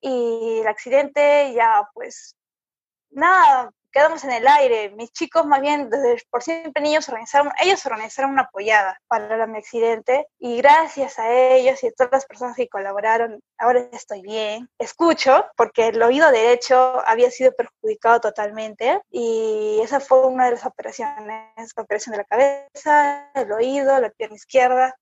y 0.02 0.60
el 0.62 0.68
accidente 0.68 1.54
ya, 1.54 1.88
pues, 1.94 2.36
nada, 3.12 3.72
quedamos 3.92 4.24
en 4.24 4.32
el 4.32 4.48
aire. 4.48 4.92
Mis 4.92 5.12
chicos, 5.12 5.46
más 5.46 5.62
bien, 5.62 5.90
desde 5.90 6.22
por 6.30 6.44
siempre 6.44 6.82
niños, 6.82 7.08
organizaron, 7.10 7.52
ellos 7.62 7.86
organizaron 7.86 8.32
una 8.32 8.44
apoyada 8.44 9.00
para 9.08 9.48
mi 9.48 9.58
accidente 9.58 10.28
y 10.40 10.58
gracias 10.58 11.20
a 11.20 11.32
ellos 11.32 11.84
y 11.84 11.88
a 11.88 11.92
todas 11.92 12.12
las 12.12 12.26
personas 12.26 12.56
que 12.56 12.70
colaboraron, 12.70 13.42
ahora 13.58 13.88
estoy 13.92 14.22
bien. 14.22 14.70
Escucho, 14.78 15.46
porque 15.56 15.88
el 15.88 16.02
oído 16.02 16.32
derecho 16.32 17.02
había 17.06 17.32
sido 17.32 17.52
perjudicado 17.54 18.22
totalmente 18.22 19.02
y 19.10 19.80
esa 19.84 20.00
fue 20.00 20.26
una 20.28 20.46
de 20.46 20.52
las 20.52 20.66
operaciones, 20.66 21.74
la 21.76 21.84
operación 21.84 22.12
de 22.14 22.18
la 22.18 22.26
cabeza, 22.26 23.32
el 23.36 23.52
oído, 23.52 24.00
la 24.00 24.10
pierna 24.12 24.36
izquierda, 24.36 24.96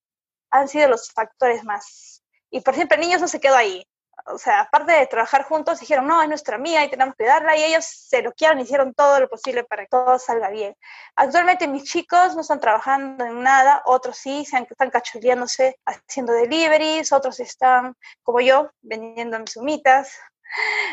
han 0.50 0.68
sido 0.68 0.88
los 0.88 1.12
factores 1.12 1.64
más. 1.64 2.24
Y 2.50 2.62
por 2.62 2.76
siempre 2.76 2.98
niños 2.98 3.22
no 3.22 3.28
se 3.28 3.42
quedó 3.42 3.56
ahí 3.56 3.86
o 4.26 4.38
sea, 4.38 4.62
aparte 4.62 4.92
de 4.92 5.08
trabajar 5.08 5.44
juntos, 5.44 5.80
dijeron, 5.80 6.08
no, 6.08 6.22
es 6.22 6.30
nuestra 6.30 6.56
amiga 6.56 6.84
y 6.84 6.90
tenemos 6.90 7.16
que 7.16 7.26
darla, 7.26 7.56
y 7.56 7.64
ellos 7.64 7.86
se 7.86 8.22
lo 8.22 8.34
quieren, 8.34 8.60
hicieron 8.60 8.94
todo 8.94 9.20
lo 9.20 9.30
posible 9.30 9.64
para 9.64 9.84
que 9.84 9.90
todo 9.90 10.20
salga 10.20 10.50
bien. 10.50 10.76
Actualmente 11.16 11.68
mis 11.68 11.84
chicos 11.84 12.36
no 12.36 12.42
están 12.42 12.60
trabajando 12.60 13.26
en 13.26 13.42
nada, 13.42 13.82
otros 13.86 14.18
sí, 14.18 14.46
se 14.46 14.58
están 14.58 14.90
cacholeándose 14.90 15.80
haciendo 15.86 16.34
deliveries, 16.34 17.12
otros 17.12 17.40
están, 17.40 17.96
como 18.24 18.42
yo, 18.42 18.70
vendiendo 18.82 19.40
mis 19.40 19.56
humitas, 19.56 20.18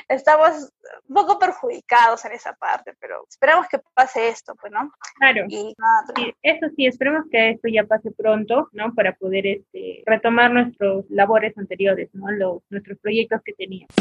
estamos 0.09 0.73
un 1.09 1.15
poco 1.15 1.39
perjudicados 1.39 2.25
en 2.25 2.33
esa 2.33 2.55
parte, 2.55 2.95
pero 3.01 3.25
esperamos 3.29 3.67
que 3.69 3.79
pase 3.95 4.29
esto, 4.29 4.55
pues, 4.61 4.73
¿no? 4.73 4.91
Claro. 5.19 5.47
Y, 5.49 5.75
eso 6.43 6.67
sí, 6.77 6.87
esperemos 6.87 7.25
que 7.31 7.51
esto 7.51 7.69
ya 7.69 7.85
pase 7.85 8.11
pronto, 8.13 8.69
¿no? 8.73 8.95
Para 8.95 9.15
poder 9.15 9.47
este, 9.47 10.03
retomar 10.07 10.53
nuestros 10.53 11.09
labores 11.11 11.57
anteriores, 11.59 12.11
¿no? 12.15 12.31
Los, 12.31 12.63
nuestros 12.71 12.99
proyectos 12.99 13.41
que 13.45 13.53
teníamos. 13.53 13.95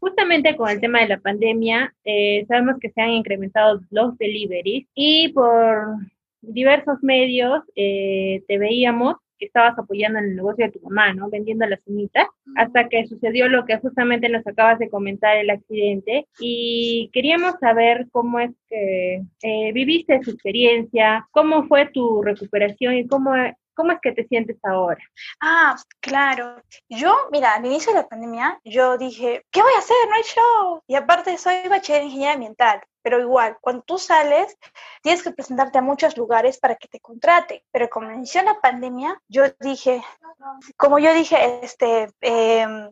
Justamente 0.00 0.56
con 0.56 0.70
el 0.70 0.80
tema 0.80 1.00
de 1.00 1.08
la 1.08 1.18
pandemia, 1.18 1.94
eh, 2.04 2.46
sabemos 2.48 2.78
que 2.80 2.90
se 2.90 3.02
han 3.02 3.10
incrementado 3.10 3.80
los 3.90 4.16
deliveries 4.16 4.86
y 4.94 5.28
por 5.32 5.96
diversos 6.40 7.02
medios 7.02 7.62
eh, 7.76 8.42
te 8.48 8.58
veíamos 8.58 9.16
que 9.40 9.46
estabas 9.46 9.76
apoyando 9.78 10.18
en 10.18 10.26
el 10.26 10.36
negocio 10.36 10.66
de 10.66 10.72
tu 10.72 10.80
mamá, 10.80 11.14
¿no? 11.14 11.30
Vendiendo 11.30 11.66
las 11.66 11.80
uñitas, 11.86 12.26
hasta 12.56 12.88
que 12.88 13.06
sucedió 13.06 13.48
lo 13.48 13.64
que 13.64 13.78
justamente 13.78 14.28
nos 14.28 14.46
acabas 14.46 14.78
de 14.78 14.90
comentar, 14.90 15.36
el 15.38 15.50
accidente. 15.50 16.28
Y 16.38 17.10
queríamos 17.12 17.54
saber 17.58 18.06
cómo 18.12 18.38
es 18.38 18.50
que 18.68 19.22
eh, 19.42 19.72
viviste 19.72 20.22
su 20.22 20.30
experiencia, 20.30 21.26
cómo 21.32 21.64
fue 21.64 21.88
tu 21.92 22.22
recuperación 22.22 22.94
y 22.94 23.08
cómo 23.08 23.32
¿Cómo 23.80 23.92
es 23.92 24.00
que 24.02 24.12
te 24.12 24.28
sientes 24.28 24.58
ahora? 24.62 25.02
Ah, 25.40 25.74
claro. 26.00 26.62
Yo, 26.90 27.16
mira, 27.32 27.54
al 27.54 27.64
inicio 27.64 27.94
de 27.94 28.00
la 28.00 28.08
pandemia, 28.08 28.60
yo 28.62 28.98
dije, 28.98 29.46
¿qué 29.50 29.62
voy 29.62 29.72
a 29.74 29.78
hacer? 29.78 29.96
No 30.06 30.16
hay 30.16 30.22
show. 30.22 30.82
Y 30.86 30.96
aparte 30.96 31.38
soy 31.38 31.66
bachiller 31.66 32.02
en 32.02 32.08
ingeniería 32.08 32.34
ambiental 32.34 32.82
pero 33.02 33.20
igual, 33.20 33.56
cuando 33.60 33.82
tú 33.82 33.98
sales, 33.98 34.56
tienes 35.02 35.22
que 35.22 35.30
presentarte 35.30 35.78
a 35.78 35.82
muchos 35.82 36.16
lugares 36.16 36.58
para 36.58 36.76
que 36.76 36.88
te 36.88 37.00
contrate. 37.00 37.64
Pero 37.72 37.88
como 37.88 38.10
inició 38.12 38.42
la 38.42 38.60
pandemia, 38.60 39.20
yo 39.28 39.44
dije, 39.60 40.02
como 40.76 40.98
yo 40.98 41.12
dije, 41.14 41.60
este, 41.64 42.08
em, 42.20 42.90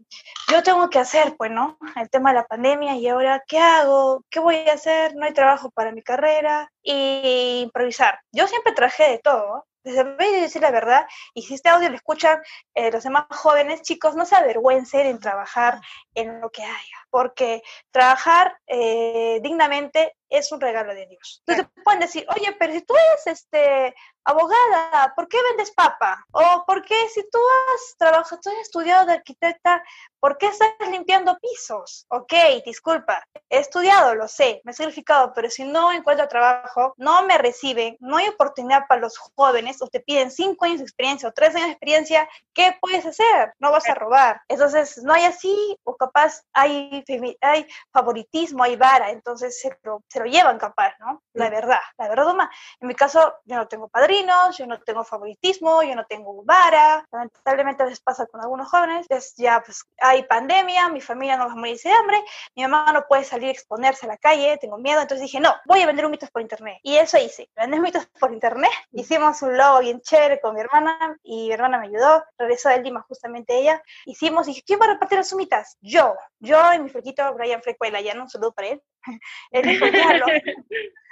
yo 0.51 0.63
tengo 0.63 0.89
que 0.91 0.99
hacer, 0.99 1.37
pues, 1.37 1.51
¿no? 1.51 1.79
El 1.97 2.09
tema 2.11 2.31
de 2.31 2.37
la 2.37 2.47
pandemia 2.47 2.97
y 2.97 3.09
ahora, 3.09 3.43
¿qué 3.47 3.59
hago? 3.59 4.25
¿Qué 4.31 4.41
voy 4.41 4.57
a 4.57 4.75
hacer? 4.75 5.15
No 5.17 5.27
hay 5.27 5.33
trabajo 5.33 5.71
para 5.71 5.93
mi 5.93 6.03
carrera 6.03 6.71
y 6.83 7.61
improvisar. 7.65 8.21
Yo 8.33 8.47
siempre 8.47 8.73
traje 8.73 9.11
de 9.11 9.19
todo, 9.19 9.67
desde 9.89 10.39
y 10.39 10.41
decir 10.41 10.63
la 10.63 10.71
verdad, 10.71 11.07
y 11.35 11.43
si 11.43 11.55
este 11.55 11.69
audio 11.69 11.89
lo 11.89 11.97
escuchan 11.97 12.41
eh, 12.75 12.91
los 12.91 13.05
demás 13.05 13.27
jóvenes, 13.31 13.83
chicos, 13.83 14.15
no 14.15 14.25
se 14.27 14.37
avergüencen 14.37 15.07
en 15.07 15.19
trabajar 15.19 15.81
en 16.15 16.41
lo 16.41 16.51
que 16.51 16.63
haya, 16.63 17.07
porque 17.11 17.63
trabajar 17.91 18.59
eh, 18.67 19.41
dignamente 19.43 20.15
es 20.29 20.53
un 20.53 20.61
regalo 20.61 20.95
de 20.95 21.07
Dios. 21.07 21.43
Entonces 21.47 21.73
pueden 21.85 22.01
decir, 22.01 22.27
oye, 22.35 22.55
pero 22.59 22.73
si 22.73 22.83
tú 22.83 22.95
eres 22.95 23.27
este, 23.27 23.95
abogada, 24.25 25.15
¿por 25.17 25.27
qué 25.29 25.39
vendes 25.51 25.71
papa? 25.73 26.25
O 26.33 26.65
¿por 26.67 26.85
qué 26.85 27.09
si 27.09 27.23
tú 27.31 27.39
has 27.39 27.97
trabajado, 27.97 28.41
tú 28.43 28.51
has 28.51 28.57
estudiado 28.57 29.07
de 29.07 29.15
arquitecta, 29.15 29.83
¿por 30.21 30.37
qué 30.37 30.49
estás 30.49 30.71
limpiando 30.91 31.39
pisos? 31.39 32.05
Ok, 32.11 32.33
disculpa, 32.65 33.25
he 33.49 33.59
estudiado, 33.59 34.15
lo 34.15 34.29
sé, 34.29 34.61
me 34.65 34.73
he 34.73 34.75
sacrificado, 34.75 35.33
pero 35.35 35.49
si 35.49 35.65
no 35.65 35.93
encuentro 35.93 36.29
trabajo, 36.29 36.93
no 36.99 37.23
me 37.23 37.39
reciben, 37.39 37.97
no 38.01 38.19
hay 38.19 38.29
oportunidad 38.29 38.87
para 38.87 39.01
los 39.01 39.17
jóvenes, 39.17 39.81
o 39.81 39.87
te 39.87 40.01
piden 40.01 40.31
cinco 40.31 40.67
años 40.67 40.79
de 40.79 40.85
experiencia 40.85 41.29
o 41.29 41.33
tres 41.33 41.55
años 41.55 41.69
de 41.69 41.73
experiencia, 41.73 42.29
¿qué 42.53 42.77
puedes 42.81 43.07
hacer? 43.07 43.55
No 43.59 43.71
vas 43.71 43.89
a 43.89 43.95
robar. 43.95 44.43
Entonces, 44.49 44.99
no 45.03 45.15
hay 45.15 45.25
así, 45.25 45.79
o 45.85 45.97
capaz 45.97 46.43
hay, 46.53 47.03
hay 47.41 47.67
favoritismo, 47.93 48.63
hay 48.63 48.77
vara, 48.77 49.11
entonces 49.11 49.59
se 49.61 49.77
lo, 49.83 50.03
se 50.19 50.25
lo 50.25 50.31
llevan 50.31 50.59
capaz, 50.59 50.95
¿no? 50.99 51.23
La 51.35 51.49
verdad, 51.49 51.81
la 51.97 52.09
verdad, 52.09 52.35
En 52.81 52.89
mi 52.89 52.95
caso, 52.95 53.35
yo 53.45 53.57
no 53.57 53.69
tengo 53.69 53.89
padrino, 53.89 54.51
yo 54.51 54.67
no 54.67 54.81
tengo 54.81 55.05
favoritismo, 55.05 55.83
yo 55.83 55.95
no 55.95 56.05
tengo 56.07 56.43
vara. 56.45 57.07
Lamentablemente 57.13 57.83
a 57.83 57.87
veces 57.87 58.01
pasa 58.01 58.27
con 58.27 58.41
algunos 58.41 58.69
jóvenes, 58.69 59.07
es 59.09 59.35
ya 59.37 59.63
pues 59.65 59.85
hay 60.01 60.25
pandemia, 60.25 60.89
mi 60.89 61.01
familia 61.01 61.37
no 61.37 61.47
va 61.47 61.53
a 61.53 61.57
morir 61.57 61.79
de 61.79 61.93
hambre, 61.93 62.25
mi 62.57 62.63
mamá 62.63 62.93
no 62.93 63.05
puede 63.07 63.25
salir 63.25 63.49
a 63.49 63.53
exponerse 63.53 64.07
a 64.07 64.09
la 64.09 64.17
calle, 64.17 64.59
tengo 64.61 64.79
miedo, 64.79 65.01
entonces 65.01 65.23
dije, 65.23 65.41
no, 65.41 65.55
voy 65.67 65.83
a 65.83 65.87
vender 65.87 66.07
humitos 66.07 66.31
por 66.31 66.43
internet. 66.43 66.79
Y 66.83 66.97
eso 66.97 67.19
hice, 67.19 67.49
vender 67.55 67.81
humitos 67.81 68.07
por 68.19 68.33
internet. 68.33 68.71
Hicimos 68.93 69.43
un 69.43 69.57
logo 69.57 69.81
bien 69.81 70.01
chévere 70.01 70.41
con 70.41 70.55
mi 70.55 70.61
hermana 70.61 71.17
y 71.23 71.49
mi 71.49 71.53
hermana 71.53 71.79
me 71.79 71.87
ayudó, 71.87 72.25
regresó 72.37 72.71
de 72.71 72.83
Lima 72.83 73.03
justamente 73.03 73.57
ella. 73.57 73.81
Hicimos, 74.05 74.47
dije, 74.47 74.63
¿quién 74.67 74.81
va 74.81 74.87
a 74.87 74.95
repartir 74.95 75.19
las 75.19 75.33
humitas? 75.33 75.77
Yo, 75.81 76.17
yo 76.41 76.73
y 76.75 76.81
mi 76.81 76.91
flequito 76.91 77.33
Brian 77.35 77.63
Frecuela, 77.63 78.01
ya 78.01 78.15
no 78.15 78.23
un 78.23 78.31
saludo 78.31 78.53
para 78.53 78.69
él. 78.69 78.83
él 79.51 79.63
dijo, 79.63 79.87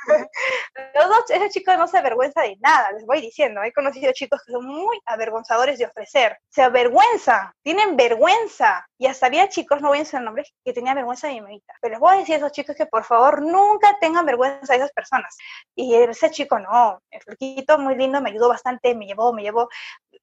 Los 0.95 1.09
dos, 1.09 1.31
ese 1.31 1.51
chico 1.51 1.75
no 1.77 1.87
se 1.89 1.99
avergüenza 1.99 2.43
de 2.43 2.57
nada, 2.61 2.93
les 2.93 3.05
voy 3.07 3.21
diciendo. 3.21 3.63
He 3.63 3.73
conocido 3.73 4.13
chicos 4.13 4.41
que 4.45 4.53
son 4.53 4.65
muy 4.65 4.99
avergonzadores 5.07 5.79
de 5.79 5.87
ofrecer. 5.87 6.39
Se 6.49 6.63
avergüenza, 6.63 7.55
tienen 7.63 7.97
vergüenza. 7.97 8.87
Y 8.99 9.07
hasta 9.07 9.27
había 9.27 9.49
chicos, 9.49 9.81
no 9.81 9.89
voy 9.89 9.99
a 9.99 10.01
decir 10.03 10.21
nombres, 10.21 10.53
que 10.65 10.73
tenían 10.73 10.95
vergüenza 10.95 11.27
de 11.27 11.35
mi 11.35 11.41
mamita. 11.41 11.75
Pero 11.81 11.93
les 11.93 12.01
voy 12.01 12.15
a 12.15 12.19
decir 12.19 12.35
a 12.37 12.39
esos 12.39 12.53
chicos 12.53 12.77
que 12.77 12.87
por 12.87 13.05
favor 13.05 13.43
nunca 13.43 13.97
tengan 14.01 14.25
vergüenza 14.27 14.73
de 14.73 14.79
esas 14.79 14.93
personas. 14.93 15.37
Y 15.75 15.95
ese 15.95 16.31
chico 16.31 16.59
no, 16.59 17.01
el 17.11 17.21
flaquito 17.23 17.79
muy 17.79 17.97
lindo, 17.97 18.21
me 18.21 18.31
ayudó 18.31 18.49
bastante, 18.49 18.95
me 18.95 19.07
llevó, 19.07 19.33
me 19.33 19.43
llevó. 19.43 19.69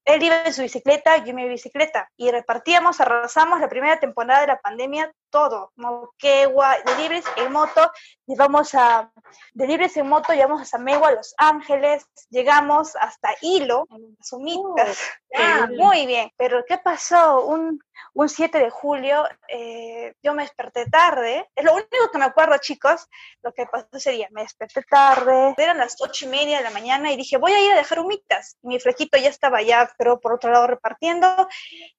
Él 0.05 0.23
iba 0.23 0.43
en 0.43 0.53
su 0.53 0.61
bicicleta, 0.61 1.17
yo 1.17 1.27
en 1.27 1.35
mi 1.35 1.47
bicicleta. 1.47 2.09
Y 2.17 2.31
repartíamos, 2.31 2.99
arrasamos 2.99 3.59
la 3.59 3.69
primera 3.69 3.99
temporada 3.99 4.41
de 4.41 4.47
la 4.47 4.59
pandemia 4.59 5.11
todo. 5.33 5.73
Moquegua, 5.77 6.77
libres 6.99 7.25
en 7.37 7.51
moto, 7.51 7.91
llevamos 8.27 8.75
a 8.75 9.11
libres 9.55 9.97
en 9.97 10.07
moto, 10.07 10.31
llevamos 10.31 10.61
a 10.61 10.65
Samegua, 10.65 11.07
a 11.07 11.15
Los 11.15 11.33
Ángeles, 11.37 12.05
llegamos 12.29 12.95
hasta 12.95 13.29
Hilo, 13.41 13.87
en 13.89 14.15
Sumitas. 14.21 14.99
Oh, 15.35 15.39
ah, 15.39 15.67
muy 15.75 16.05
bien. 16.05 16.31
Pero 16.37 16.63
¿qué 16.67 16.77
pasó? 16.77 17.45
Un, 17.45 17.79
un 18.13 18.29
7 18.29 18.59
de 18.59 18.69
julio, 18.69 19.23
eh, 19.47 20.13
yo 20.21 20.35
me 20.35 20.43
desperté 20.43 20.85
tarde. 20.85 21.49
Es 21.55 21.65
lo 21.65 21.73
único 21.73 22.11
que 22.11 22.19
me 22.19 22.25
acuerdo, 22.25 22.55
chicos. 22.59 23.07
Lo 23.41 23.51
que 23.53 23.65
pasó 23.65 23.99
sería, 23.99 24.27
me 24.29 24.43
desperté 24.43 24.83
tarde, 24.83 25.55
eran 25.57 25.79
las 25.79 25.95
ocho 25.99 26.25
y 26.25 26.27
media 26.27 26.59
de 26.59 26.63
la 26.63 26.69
mañana 26.69 27.11
y 27.11 27.17
dije, 27.17 27.37
voy 27.37 27.53
a 27.53 27.59
ir 27.59 27.71
a 27.71 27.77
dejar 27.77 27.99
humitas. 27.99 28.57
mi 28.61 28.79
flequito 28.79 29.17
ya 29.17 29.29
estaba 29.29 29.63
ya, 29.63 29.91
pero 29.97 30.19
por 30.19 30.33
otro 30.33 30.51
lado 30.51 30.67
repartiendo. 30.67 31.47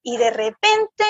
Y 0.01 0.15
de 0.15 0.31
repente 0.31 1.03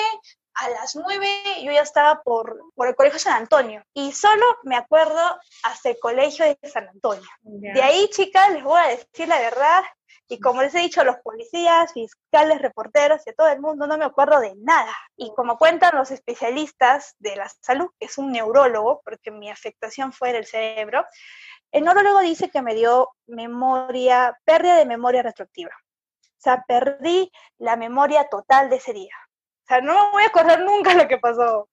a 0.56 0.70
las 0.70 0.96
nueve 0.96 1.28
yo 1.62 1.72
ya 1.72 1.82
estaba 1.82 2.22
por, 2.22 2.58
por 2.74 2.88
el 2.88 2.96
Colegio 2.96 3.18
San 3.18 3.34
Antonio 3.34 3.82
y 3.94 4.12
solo 4.12 4.44
me 4.64 4.76
acuerdo 4.76 5.20
hasta 5.62 5.90
el 5.90 5.98
Colegio 6.00 6.44
de 6.44 6.58
San 6.68 6.88
Antonio. 6.88 7.28
De 7.42 7.82
ahí, 7.82 8.08
chicas, 8.10 8.50
les 8.52 8.64
voy 8.64 8.80
a 8.80 8.88
decir 8.88 9.28
la 9.28 9.38
verdad, 9.38 9.82
y 10.28 10.40
como 10.40 10.62
les 10.62 10.74
he 10.74 10.80
dicho 10.80 11.02
a 11.02 11.04
los 11.04 11.18
policías, 11.18 11.92
fiscales, 11.92 12.60
reporteros 12.60 13.20
y 13.26 13.30
a 13.30 13.34
todo 13.34 13.48
el 13.48 13.60
mundo, 13.60 13.86
no 13.86 13.96
me 13.96 14.04
acuerdo 14.04 14.40
de 14.40 14.54
nada. 14.56 14.92
Y 15.16 15.32
como 15.34 15.56
cuentan 15.56 15.94
los 15.94 16.10
especialistas 16.10 17.14
de 17.18 17.36
la 17.36 17.48
salud, 17.60 17.90
que 17.98 18.06
es 18.06 18.18
un 18.18 18.32
neurólogo, 18.32 19.02
porque 19.04 19.30
mi 19.30 19.50
afectación 19.50 20.12
fue 20.12 20.30
en 20.30 20.36
el 20.36 20.46
cerebro, 20.46 21.04
el 21.70 21.84
neurólogo 21.84 22.20
dice 22.20 22.50
que 22.50 22.62
me 22.62 22.74
dio 22.74 23.10
memoria, 23.26 24.36
pérdida 24.44 24.76
de 24.76 24.86
memoria 24.86 25.22
retroactiva. 25.22 25.70
O 25.70 26.40
sea, 26.40 26.64
perdí 26.66 27.30
la 27.58 27.76
memoria 27.76 28.28
total 28.28 28.68
de 28.68 28.76
ese 28.76 28.92
día. 28.92 29.14
O 29.66 29.68
sea, 29.68 29.80
no 29.80 29.94
me 29.94 30.10
voy 30.12 30.22
a 30.22 30.28
acordar 30.28 30.60
nunca 30.60 30.94
lo 30.94 31.08
que 31.08 31.18
pasó. 31.18 31.68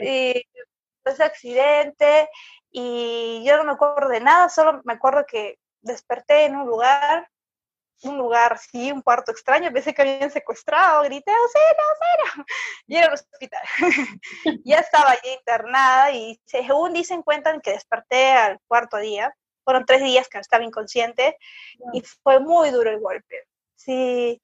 Y 0.00 0.42
ese 1.04 1.24
accidente 1.24 2.28
y 2.70 3.42
yo 3.44 3.56
no 3.56 3.64
me 3.64 3.72
acuerdo 3.72 4.08
de 4.08 4.20
nada, 4.20 4.48
solo 4.48 4.82
me 4.84 4.92
acuerdo 4.92 5.24
que 5.26 5.58
desperté 5.80 6.44
en 6.44 6.56
un 6.56 6.66
lugar, 6.66 7.26
un 8.02 8.18
lugar, 8.18 8.58
sí, 8.58 8.92
un 8.92 9.00
cuarto 9.00 9.32
extraño, 9.32 9.72
pensé 9.72 9.94
que 9.94 10.02
habían 10.02 10.30
secuestrado, 10.30 11.02
grité, 11.04 11.30
¡Auxilio, 11.30 11.64
auxilio! 11.88 12.46
Y 12.86 12.96
era 12.96 13.06
el 13.06 13.14
hospital. 13.14 13.62
ya 14.64 14.78
estaba 14.78 15.12
allí 15.12 15.30
internada 15.38 16.10
y 16.12 16.38
según 16.44 16.92
dicen, 16.92 17.22
cuentan 17.22 17.62
que 17.62 17.72
desperté 17.72 18.32
al 18.32 18.60
cuarto 18.66 18.98
día. 18.98 19.34
Fueron 19.64 19.86
tres 19.86 20.02
días 20.02 20.28
que 20.28 20.38
estaba 20.38 20.62
inconsciente 20.62 21.38
y 21.92 22.02
fue 22.22 22.40
muy 22.40 22.70
duro 22.70 22.90
el 22.90 23.00
golpe. 23.00 23.44
Sí, 23.74 24.40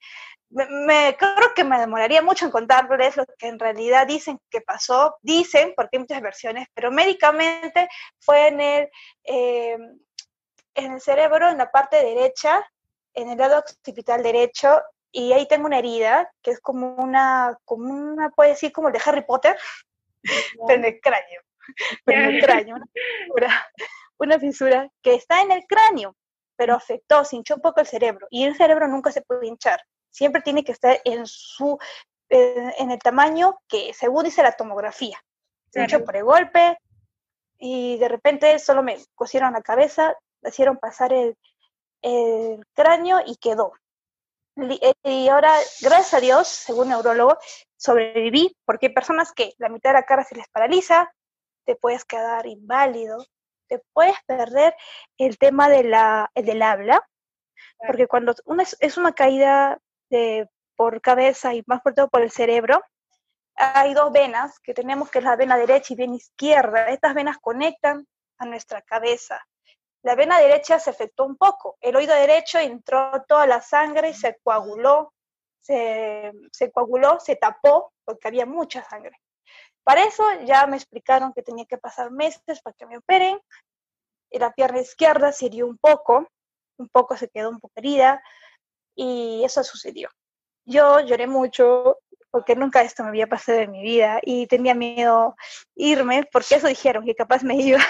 me, 0.52 1.16
creo 1.18 1.54
que 1.54 1.64
me 1.64 1.78
demoraría 1.78 2.22
mucho 2.22 2.44
en 2.44 2.50
contarles 2.50 3.16
lo 3.16 3.24
que 3.38 3.48
en 3.48 3.58
realidad 3.58 4.06
dicen 4.06 4.38
que 4.50 4.60
pasó. 4.60 5.16
Dicen, 5.22 5.72
porque 5.76 5.96
hay 5.96 6.00
muchas 6.00 6.20
versiones, 6.20 6.68
pero 6.74 6.90
médicamente 6.90 7.88
fue 8.20 8.48
en 8.48 8.60
el, 8.60 8.90
eh, 9.24 9.78
en 10.74 10.92
el 10.92 11.00
cerebro, 11.00 11.48
en 11.48 11.58
la 11.58 11.70
parte 11.70 11.96
derecha, 11.96 12.64
en 13.14 13.30
el 13.30 13.38
lado 13.38 13.58
occipital 13.58 14.22
derecho, 14.22 14.80
y 15.10 15.32
ahí 15.32 15.46
tengo 15.46 15.66
una 15.66 15.78
herida, 15.78 16.30
que 16.42 16.52
es 16.52 16.60
como 16.60 16.94
una, 16.96 17.58
como 17.64 17.92
una 17.92 18.30
puede 18.30 18.50
decir, 18.50 18.72
como 18.72 18.88
el 18.88 18.94
de 18.94 19.02
Harry 19.04 19.22
Potter, 19.22 19.56
pero 20.22 20.78
en 20.78 20.84
el 20.84 21.00
cráneo. 21.00 21.42
Pero 22.04 22.24
en 22.24 22.34
el 22.34 22.42
cráneo, 22.42 22.74
una 22.74 22.86
fisura, 22.86 23.70
una 24.18 24.38
fisura 24.40 24.88
que 25.00 25.14
está 25.14 25.42
en 25.42 25.52
el 25.52 25.64
cráneo, 25.64 26.16
pero 26.56 26.74
afectó, 26.74 27.24
se 27.24 27.36
hinchó 27.36 27.54
un 27.54 27.60
poco 27.60 27.78
el 27.78 27.86
cerebro, 27.86 28.26
y 28.30 28.42
el 28.42 28.56
cerebro 28.56 28.88
nunca 28.88 29.12
se 29.12 29.22
puede 29.22 29.46
hinchar 29.46 29.80
siempre 30.12 30.42
tiene 30.42 30.62
que 30.62 30.72
estar 30.72 31.00
en 31.04 31.26
su 31.26 31.78
en 32.32 32.90
el 32.90 32.98
tamaño 32.98 33.60
que 33.68 33.92
según 33.92 34.24
dice 34.24 34.42
la 34.42 34.52
tomografía. 34.52 35.22
Se 35.70 35.84
hecho 35.84 36.04
por 36.04 36.16
el 36.16 36.24
golpe 36.24 36.78
y 37.58 37.98
de 37.98 38.08
repente 38.08 38.58
solo 38.58 38.82
me 38.82 38.98
cosieron 39.14 39.52
la 39.52 39.62
cabeza, 39.62 40.14
hicieron 40.42 40.78
pasar 40.78 41.12
el, 41.12 41.36
cráneo 42.74 43.20
y 43.24 43.36
quedó. 43.36 43.72
Y 45.04 45.28
ahora, 45.28 45.52
gracias 45.80 46.14
a 46.14 46.20
Dios, 46.20 46.48
según 46.48 46.88
neurólogo, 46.88 47.38
sobreviví 47.76 48.56
porque 48.64 48.86
hay 48.86 48.92
personas 48.92 49.32
que 49.32 49.54
la 49.58 49.68
mitad 49.68 49.90
de 49.90 50.00
la 50.00 50.04
cara 50.04 50.24
se 50.24 50.34
les 50.34 50.48
paraliza, 50.48 51.12
te 51.64 51.76
puedes 51.76 52.04
quedar 52.04 52.46
inválido, 52.46 53.24
te 53.68 53.82
puedes 53.92 54.16
perder 54.26 54.74
el 55.16 55.38
tema 55.38 55.68
de 55.68 55.84
la, 55.84 56.30
del 56.34 56.60
habla, 56.60 57.08
porque 57.86 58.08
cuando 58.08 58.34
una, 58.44 58.64
es 58.80 58.96
una 58.96 59.12
caída 59.12 59.78
por 60.76 61.00
cabeza 61.00 61.54
y 61.54 61.62
más 61.66 61.80
por 61.82 61.94
todo 61.94 62.08
por 62.08 62.22
el 62.22 62.30
cerebro, 62.30 62.82
hay 63.54 63.94
dos 63.94 64.12
venas 64.12 64.58
que 64.60 64.74
tenemos, 64.74 65.10
que 65.10 65.18
es 65.18 65.24
la 65.24 65.36
vena 65.36 65.56
derecha 65.56 65.92
y 65.92 65.96
vena 65.96 66.16
izquierda. 66.16 66.88
Estas 66.88 67.14
venas 67.14 67.38
conectan 67.38 68.06
a 68.38 68.46
nuestra 68.46 68.82
cabeza. 68.82 69.40
La 70.02 70.14
vena 70.14 70.38
derecha 70.38 70.78
se 70.78 70.90
afectó 70.90 71.24
un 71.24 71.36
poco. 71.36 71.76
El 71.80 71.94
oído 71.96 72.14
derecho 72.14 72.58
entró 72.58 73.12
toda 73.28 73.46
la 73.46 73.60
sangre 73.60 74.10
y 74.10 74.14
se 74.14 74.38
coaguló, 74.42 75.12
se, 75.60 76.32
se 76.50 76.72
coaguló, 76.72 77.20
se 77.20 77.36
tapó, 77.36 77.92
porque 78.04 78.28
había 78.28 78.46
mucha 78.46 78.82
sangre. 78.82 79.16
Para 79.84 80.04
eso 80.04 80.24
ya 80.44 80.66
me 80.66 80.76
explicaron 80.76 81.32
que 81.32 81.42
tenía 81.42 81.66
que 81.66 81.78
pasar 81.78 82.10
meses 82.10 82.60
para 82.62 82.74
que 82.74 82.86
me 82.86 82.98
operen. 82.98 83.40
Y 84.30 84.38
la 84.38 84.50
pierna 84.52 84.80
izquierda 84.80 85.30
se 85.30 85.46
hirió 85.46 85.66
un 85.66 85.78
poco, 85.78 86.26
un 86.78 86.88
poco 86.88 87.16
se 87.16 87.28
quedó 87.28 87.50
un 87.50 87.60
poco 87.60 87.74
herida, 87.76 88.22
y 88.94 89.42
eso 89.44 89.62
sucedió. 89.64 90.08
Yo 90.64 91.00
lloré 91.00 91.26
mucho 91.26 91.98
porque 92.30 92.56
nunca 92.56 92.82
esto 92.82 93.02
me 93.02 93.10
había 93.10 93.26
pasado 93.26 93.58
en 93.58 93.72
mi 93.72 93.82
vida 93.82 94.18
y 94.22 94.46
tenía 94.46 94.74
miedo 94.74 95.36
irme 95.74 96.26
porque 96.32 96.54
eso 96.54 96.66
dijeron 96.66 97.04
que 97.04 97.14
capaz 97.14 97.42
me 97.42 97.56
iba 97.56 97.80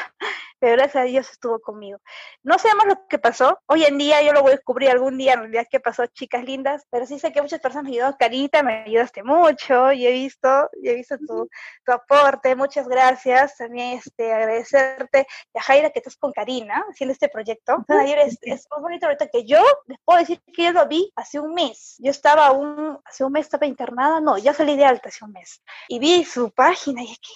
pero 0.63 0.77
gracias 0.77 1.03
a 1.03 1.07
Dios 1.07 1.29
estuvo 1.29 1.59
conmigo. 1.59 1.99
No 2.45 2.57
sabemos 2.57 2.87
lo 2.87 3.09
que 3.09 3.19
pasó, 3.19 3.59
hoy 3.67 3.83
en 3.83 3.99
día 3.99 4.23
yo 4.23 4.33
lo 4.33 4.43
voy 4.43 4.53
a 4.53 4.55
descubrir 4.55 4.91
algún 4.91 5.19
día 5.19 5.33
en 5.33 5.41
realidad 5.41 5.67
qué 5.69 5.81
pasó, 5.81 6.07
chicas 6.07 6.45
lindas, 6.45 6.87
pero 6.89 7.05
sí 7.05 7.19
sé 7.19 7.33
que 7.33 7.43
muchas 7.43 7.59
personas 7.59 7.83
me 7.83 7.91
ayudaron, 7.91 8.15
Carita, 8.17 8.63
me 8.63 8.85
ayudaste 8.85 9.25
mucho, 9.25 9.91
y 9.91 10.07
he 10.07 10.13
visto, 10.13 10.71
y 10.81 10.89
he 10.89 10.95
visto 10.95 11.19
tu, 11.19 11.49
tu 11.85 11.93
aporte, 11.93 12.55
muchas 12.55 12.87
gracias, 12.87 13.57
también 13.57 13.99
este, 13.99 14.33
agradecerte, 14.33 15.27
y 15.53 15.59
a 15.59 15.63
Jaira 15.63 15.91
que 15.91 15.99
estás 15.99 16.17
con 16.17 16.31
Karina 16.31 16.85
haciendo 16.89 17.13
este 17.13 17.29
proyecto, 17.29 17.85
es, 17.89 18.39
es 18.43 18.69
muy 18.71 18.83
bonito 18.83 19.07
ahorita 19.07 19.27
que 19.27 19.45
yo 19.45 19.61
les 19.89 19.99
puedo 20.05 20.21
decir 20.21 20.41
que 20.55 20.63
yo 20.63 20.71
lo 20.71 20.87
vi 20.87 21.13
hace 21.17 21.41
un 21.41 21.55
mes, 21.55 21.97
yo 21.99 22.13
estaba 22.13 22.53
un, 22.53 23.01
hace 23.05 23.25
un 23.25 23.33
mes 23.33 23.47
estaba 23.47 23.67
internada, 23.67 24.21
no, 24.21 24.39
ya 24.39 24.55
salí 24.55 24.77
de 24.77 24.85
alta 24.85 25.09
hace 25.09 25.25
un 25.25 25.33
mes, 25.33 25.61
y 25.89 25.99
vi 25.99 26.25
su 26.25 26.53
página 26.53 27.03
y 27.03 27.07
dije, 27.07 27.19
¿qué 27.21 27.33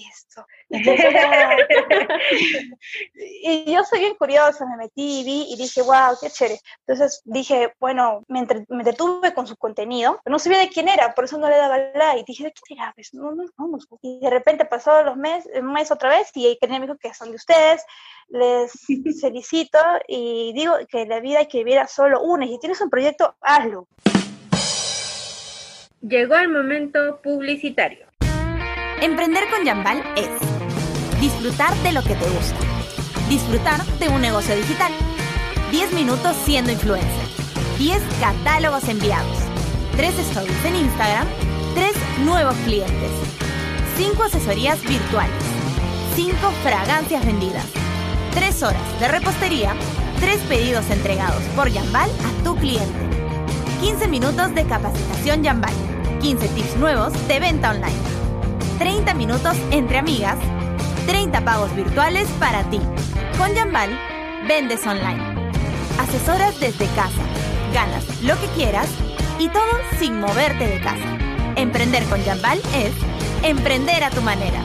es 0.00 0.16
esto? 0.16 0.46
y 3.42 3.72
yo 3.72 3.82
soy 3.82 3.98
bien 3.98 4.14
curiosa, 4.14 4.64
me 4.66 4.76
metí 4.76 5.20
y 5.20 5.24
vi 5.24 5.46
y 5.50 5.56
dije, 5.56 5.82
wow, 5.82 6.16
qué 6.20 6.30
chévere. 6.30 6.60
Entonces 6.86 7.22
dije, 7.24 7.74
bueno, 7.80 8.22
me, 8.28 8.38
entre, 8.38 8.64
me 8.68 8.84
detuve 8.84 9.34
con 9.34 9.48
su 9.48 9.56
contenido, 9.56 10.20
pero 10.22 10.32
no 10.32 10.38
sabía 10.38 10.60
de 10.60 10.68
quién 10.68 10.88
era, 10.88 11.12
por 11.14 11.24
eso 11.24 11.38
no 11.38 11.48
le 11.48 11.56
daba 11.56 11.76
like. 11.94 12.22
Dije, 12.24 12.44
¿de 12.44 12.52
quién 12.52 12.78
era? 12.78 12.92
Pues, 12.94 13.12
no, 13.14 13.32
no, 13.32 13.46
no, 13.58 13.78
Y 14.00 14.20
de 14.20 14.30
repente 14.30 14.64
pasó 14.64 15.02
los 15.02 15.16
meses, 15.16 15.50
un 15.60 15.72
mes 15.72 15.90
otra 15.90 16.10
vez 16.10 16.30
y 16.34 16.56
Kenia 16.60 16.78
me 16.78 16.86
dijo 16.86 16.98
que 16.98 17.12
son 17.14 17.30
de 17.30 17.36
ustedes, 17.36 17.84
les 18.28 18.70
felicito 19.20 19.78
y 20.06 20.52
digo 20.54 20.74
que 20.88 21.04
la 21.04 21.18
vida 21.18 21.40
hay 21.40 21.48
que 21.48 21.58
vivir 21.58 21.80
a 21.80 21.88
solo 21.88 22.22
una. 22.22 22.44
Y 22.44 22.50
si 22.50 22.60
tienes 22.60 22.80
un 22.80 22.90
proyecto, 22.90 23.34
hazlo. 23.40 23.88
Llegó 26.00 26.36
el 26.36 26.48
momento 26.48 27.20
publicitario. 27.20 28.06
Emprender 29.02 29.48
con 29.48 29.66
Jambal 29.66 30.04
es 30.16 30.59
disfrutar 31.20 31.76
de 31.82 31.92
lo 31.92 32.02
que 32.02 32.14
te 32.14 32.28
gusta, 32.30 32.56
disfrutar 33.28 33.84
de 33.98 34.08
un 34.08 34.22
negocio 34.22 34.56
digital, 34.56 34.90
10 35.70 35.92
minutos 35.92 36.34
siendo 36.44 36.72
influencer, 36.72 37.28
10 37.78 38.02
catálogos 38.20 38.88
enviados, 38.88 39.36
3 39.96 40.18
stories 40.18 40.64
en 40.64 40.76
Instagram, 40.76 41.26
3 41.74 41.92
nuevos 42.24 42.54
clientes, 42.64 43.10
5 43.98 44.22
asesorías 44.22 44.82
virtuales, 44.82 45.42
5 46.16 46.36
fragancias 46.62 47.24
vendidas, 47.26 47.66
3 48.34 48.62
horas 48.62 49.00
de 49.00 49.08
repostería, 49.08 49.74
3 50.20 50.40
pedidos 50.48 50.88
entregados 50.90 51.42
por 51.54 51.70
Jambal 51.70 52.10
a 52.10 52.44
tu 52.44 52.56
cliente. 52.56 53.10
15 53.80 54.08
minutos 54.08 54.54
de 54.54 54.64
capacitación 54.64 55.44
Jambal, 55.44 55.72
15 56.20 56.48
tips 56.48 56.76
nuevos 56.76 57.12
de 57.28 57.40
venta 57.40 57.70
online, 57.70 57.92
30 58.78 59.14
minutos 59.14 59.56
entre 59.70 59.98
amigas, 59.98 60.36
30 61.10 61.44
pagos 61.44 61.74
virtuales 61.74 62.28
para 62.38 62.62
ti. 62.70 62.78
Con 63.36 63.52
Jambal, 63.52 63.90
vendes 64.46 64.86
online. 64.86 65.50
Asesoras 65.98 66.60
desde 66.60 66.86
casa, 66.94 67.24
ganas 67.74 68.22
lo 68.22 68.38
que 68.40 68.46
quieras 68.54 68.88
y 69.40 69.48
todo 69.48 69.72
sin 69.98 70.20
moverte 70.20 70.68
de 70.68 70.80
casa. 70.80 71.18
Emprender 71.56 72.04
con 72.04 72.22
Jambal 72.22 72.60
es 72.76 72.92
emprender 73.42 74.04
a 74.04 74.10
tu 74.10 74.20
manera. 74.20 74.60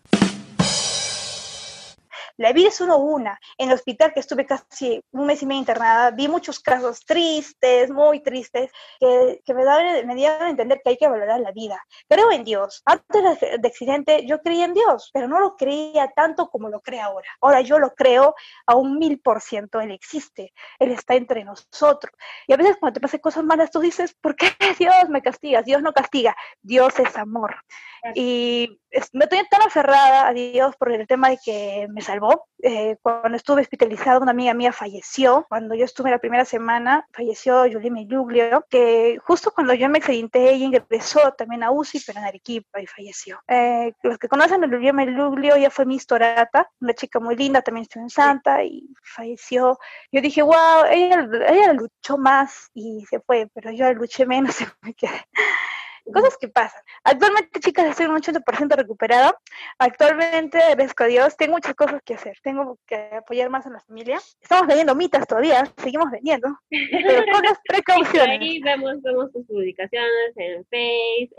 La 2.41 2.55
vida 2.55 2.69
es 2.69 2.77
solo 2.77 2.97
una. 2.97 3.39
En 3.59 3.69
el 3.69 3.75
hospital 3.75 4.15
que 4.15 4.21
estuve 4.21 4.47
casi 4.47 5.05
un 5.11 5.27
mes 5.27 5.43
y 5.43 5.47
medio 5.47 5.59
internada, 5.59 6.11
vi 6.11 6.27
muchos 6.27 6.59
casos 6.59 7.05
tristes, 7.05 7.91
muy 7.91 8.23
tristes, 8.23 8.71
que, 8.99 9.55
me, 9.55 9.63
daban, 9.63 10.07
me 10.07 10.15
dieron 10.15 10.41
a 10.45 10.49
entender 10.49 10.81
que 10.83 10.89
hay 10.89 10.97
que 10.97 11.07
valorar 11.07 11.39
la 11.41 11.53
vida. 11.53 11.85
Creo 12.09 12.33
en 12.33 12.43
Dios. 12.43 12.81
Antes 12.87 13.41
del 13.41 13.61
accidente 13.63 14.25
yo 14.27 14.41
creía 14.41 14.65
en 14.65 14.73
Dios, 14.73 15.11
pero 15.13 15.29
no 15.29 15.39
lo 15.39 15.55
creía 15.55 16.11
tanto 16.17 16.49
como 16.49 16.71
lo 16.71 16.81
creo 16.81 17.03
ahora. 17.03 17.29
Ahora 17.43 17.61
yo 17.61 17.79
lo 17.79 17.91
creo 17.95 18.35
a 18.67 18.75
un 18.75 18.99
mil 18.99 19.21
por 19.21 19.43
ciento. 19.43 19.79
Él 19.79 19.91
existe. 19.91 20.55
Él 20.79 20.93
está 20.93 21.17
entre 21.17 21.45
nosotros. 21.45 22.15
Y 22.47 22.55
a 22.55 22.57
veces 22.57 22.79
cuando 22.81 22.95
te 22.95 23.01
pasan 23.03 23.21
cosas 23.21 23.45
malas, 23.45 23.71
tú 23.71 23.81
dices, 23.81 24.17
¿por 24.19 24.35
qué 24.35 24.49
Dios 24.79 25.11
me 25.11 25.21
castiga? 25.21 25.61
Dios 25.61 25.83
no 25.83 25.93
castiga. 25.93 26.35
Dios 26.63 26.99
es 27.01 27.15
amor. 27.19 27.55
Y 28.15 28.81
me 29.13 29.25
estoy 29.25 29.41
tan 29.49 29.63
aferrada 29.63 30.29
a 30.29 30.33
Dios 30.33 30.77
por 30.77 30.93
el 30.93 31.07
tema 31.07 31.31
de 31.31 31.39
que 31.45 31.87
me 31.91 32.01
salvó. 32.01 32.47
Eh, 32.63 32.97
cuando 33.03 33.37
estuve 33.37 33.63
hospitalizada, 33.63 34.19
una 34.19 34.33
amiga 34.33 34.55
mía 34.55 34.73
falleció. 34.73 35.47
Cuando 35.49 35.75
yo 35.75 35.85
estuve 35.85 36.11
la 36.11 36.19
primera 36.19 36.45
semana, 36.45 37.07
falleció 37.13 37.63
Julie 37.71 37.91
Meluglio, 37.91 38.65
que 38.69 39.19
justo 39.23 39.53
cuando 39.53 39.75
yo 39.75 39.89
me 39.89 39.99
accidenté, 39.99 40.53
ella 40.53 40.67
ingresó 40.67 41.33
también 41.33 41.63
a 41.63 41.71
UCI, 41.71 42.01
pero 42.07 42.19
en 42.19 42.27
Arequipa, 42.27 42.81
y 42.81 42.87
falleció. 42.87 43.41
Eh, 43.49 43.93
los 44.03 44.19
que 44.19 44.29
conocen 44.29 44.65
a 44.65 44.69
Julie 44.69 44.93
Meluglio, 44.93 45.55
ella 45.55 45.71
fue 45.71 45.87
mi 45.87 45.99
Torata, 46.01 46.69
una 46.81 46.95
chica 46.95 47.21
muy 47.21 47.37
linda, 47.37 47.63
también 47.63 47.83
estuvo 47.83 48.03
en 48.03 48.11
Santa, 48.11 48.65
y 48.65 48.89
falleció. 49.03 49.79
Yo 50.11 50.21
dije, 50.21 50.43
wow, 50.43 50.85
ella, 50.91 51.29
ella 51.49 51.73
luchó 51.73 52.19
más 52.19 52.71
y 52.75 53.05
se 53.09 53.21
fue, 53.21 53.49
pero 53.55 53.71
yo 53.71 53.93
luché 53.93 54.27
menos 54.27 54.61
y 54.61 54.65
me 54.83 54.95
quedé 54.95 55.25
cosas 56.13 56.37
que 56.39 56.49
pasan. 56.49 56.83
Actualmente, 57.05 57.61
chicas, 57.61 57.87
estoy 57.87 58.07
un 58.07 58.17
80% 58.17 58.77
recuperada. 58.77 59.37
Actualmente, 59.79 60.59
agradezco 60.59 61.05
a 61.05 61.07
Dios, 61.07 61.37
tengo 61.37 61.55
muchas 61.55 61.75
cosas 61.75 62.01
que 62.05 62.15
hacer. 62.15 62.37
Tengo 62.43 62.79
que 62.87 62.97
apoyar 62.97 63.51
más 63.51 63.67
a 63.67 63.71
la 63.71 63.81
familia. 63.81 64.19
Estamos 64.41 64.67
vendiendo 64.67 64.95
mitas 64.95 65.27
todavía, 65.27 65.65
seguimos 65.77 66.11
vendiendo, 66.11 66.49
pero 66.69 67.25
con 67.33 67.43
las 67.43 67.59
precauciones. 67.67 68.41
Ahí 68.41 68.61
vemos, 68.61 69.03
vemos 69.03 69.33
tus 69.33 69.47
publicaciones 69.47 70.33
en 70.37 70.65
Facebook, 70.67 71.35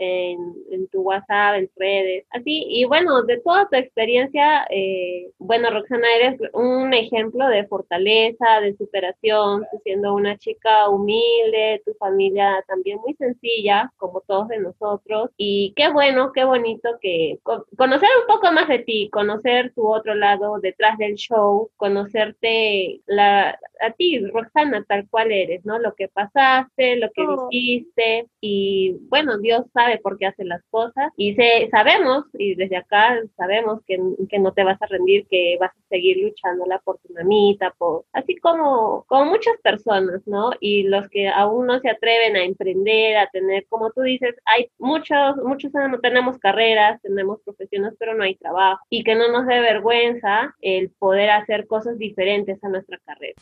en, 0.70 0.88
tu 0.88 1.02
WhatsApp, 1.02 1.56
en 1.56 1.70
redes, 1.76 2.26
así. 2.30 2.64
Y 2.68 2.84
bueno, 2.84 3.22
de 3.22 3.40
toda 3.40 3.68
tu 3.68 3.76
experiencia, 3.76 4.66
eh, 4.70 5.30
bueno, 5.38 5.70
Roxana, 5.70 6.06
eres 6.16 6.40
un 6.52 6.92
ejemplo 6.92 7.48
de 7.48 7.66
fortaleza, 7.66 8.60
de 8.60 8.76
superación, 8.76 9.64
siendo 9.82 10.14
una 10.14 10.36
chica 10.38 10.88
humilde, 10.88 11.82
tu 11.84 11.94
familia 11.94 12.62
también 12.66 12.98
muy 12.98 13.14
sencilla, 13.14 13.92
como 13.96 14.20
todos 14.20 14.48
de 14.48 14.58
nosotros. 14.62 15.30
Y 15.36 15.72
qué 15.76 15.90
bueno, 15.90 16.32
qué 16.32 16.44
bonito 16.44 16.88
que 17.00 17.38
conocer 17.42 18.08
un 18.20 18.26
poco 18.26 18.52
más 18.52 18.68
de 18.68 18.80
ti, 18.80 19.10
conocer 19.10 19.72
tu 19.74 19.86
otro 19.92 20.14
lado 20.14 20.58
detrás 20.60 20.98
del 20.98 21.14
show, 21.14 21.70
conocerte 21.76 23.00
la, 23.06 23.58
a 23.80 23.90
ti, 23.96 24.18
Roxana, 24.32 24.84
tal 24.88 25.08
cual 25.08 25.32
eres, 25.32 25.64
¿no? 25.64 25.78
Lo 25.78 25.94
que 25.94 26.08
pasaste, 26.08 26.96
lo 26.96 27.10
que 27.10 27.22
oh. 27.22 27.48
dijiste 27.50 28.26
y 28.40 28.96
bueno, 29.08 29.38
Dios 29.38 29.66
sabe 29.72 29.98
por 29.98 30.18
qué 30.18 30.26
hace 30.26 30.44
las 30.44 30.62
cosas 30.70 31.12
y 31.16 31.34
se, 31.34 31.68
sabemos, 31.70 32.24
y 32.34 32.54
desde 32.54 32.76
acá 32.76 33.20
sabemos 33.36 33.80
que, 33.86 33.98
que 34.28 34.38
no 34.38 34.52
te 34.52 34.64
vas 34.64 34.80
a 34.80 34.86
rendir, 34.86 35.26
que 35.28 35.56
vas 35.60 35.70
a 35.70 35.88
seguir 35.88 36.18
luchándola 36.18 36.78
por 36.80 36.98
tu 36.98 37.12
mamita, 37.12 37.74
por, 37.78 38.04
así 38.12 38.36
como, 38.36 39.04
como 39.08 39.26
muchas 39.26 39.56
personas, 39.62 40.22
¿no? 40.26 40.50
Y 40.60 40.84
los 40.84 41.08
que 41.08 41.28
aún 41.28 41.66
no 41.66 41.80
se 41.80 41.90
atreven 41.90 42.36
a 42.36 42.44
emprender, 42.44 43.16
a 43.16 43.28
tener, 43.28 43.66
como 43.68 43.90
tú 43.90 44.02
dices, 44.02 44.34
hay 44.44 44.70
muchos, 44.78 45.36
muchos 45.44 45.72
tenemos 46.02 46.38
carreras, 46.38 47.00
tenemos 47.02 47.40
profesiones, 47.44 47.94
pero 47.98 48.14
no 48.14 48.24
hay 48.24 48.34
trabajo 48.36 48.84
y 48.90 49.04
que 49.04 49.14
no 49.14 49.30
nos 49.30 49.46
dé 49.46 49.60
vergüenza 49.60 50.54
el 50.60 50.90
poder 50.90 51.30
hacer 51.30 51.66
cosas 51.66 51.98
diferentes 51.98 52.62
a 52.64 52.68
nuestra 52.68 52.98
carrera. 53.04 53.34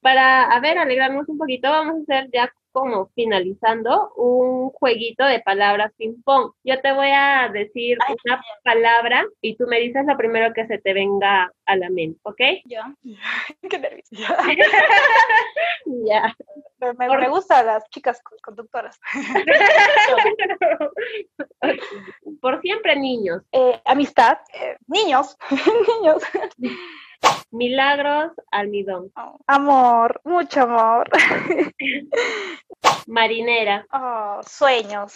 Para, 0.00 0.44
a 0.44 0.60
ver, 0.60 0.78
alegrarnos 0.78 1.28
un 1.28 1.38
poquito, 1.38 1.68
vamos 1.68 1.96
a 1.96 2.02
hacer 2.02 2.30
ya 2.32 2.52
como 2.72 3.08
finalizando 3.14 4.12
un 4.16 4.70
jueguito 4.70 5.24
de 5.24 5.40
palabras 5.40 5.92
ping-pong. 5.96 6.52
Yo 6.62 6.80
te 6.80 6.92
voy 6.92 7.08
a 7.12 7.48
decir 7.52 7.98
una 8.24 8.42
palabra 8.62 9.24
y 9.40 9.56
tú 9.56 9.66
me 9.66 9.80
dices 9.80 10.04
lo 10.06 10.16
primero 10.16 10.52
que 10.54 10.66
se 10.66 10.78
te 10.78 10.92
venga 10.92 11.52
a 11.66 11.76
la 11.76 11.90
mente, 11.90 12.20
¿ok? 12.22 12.40
Ya. 12.66 12.94
Qué 13.68 13.78
nervioso. 13.78 14.14
Ya. 16.04 16.36
Me, 16.80 17.08
me, 17.08 17.28
gustan 17.28 17.66
las 17.66 17.88
chicas 17.90 18.22
conductoras. 18.42 19.00
Por 22.40 22.60
siempre 22.60 22.94
niños. 22.94 23.42
Eh, 23.52 23.80
amistad. 23.84 24.38
Eh, 24.54 24.76
niños. 24.86 25.36
niños. 25.50 26.22
Milagros, 27.50 28.32
almidón. 28.50 29.10
amor, 29.46 30.20
mucho 30.24 30.62
amor. 30.62 31.08
Marinera. 33.08 33.86
Oh, 33.90 34.40
sueños, 34.46 35.14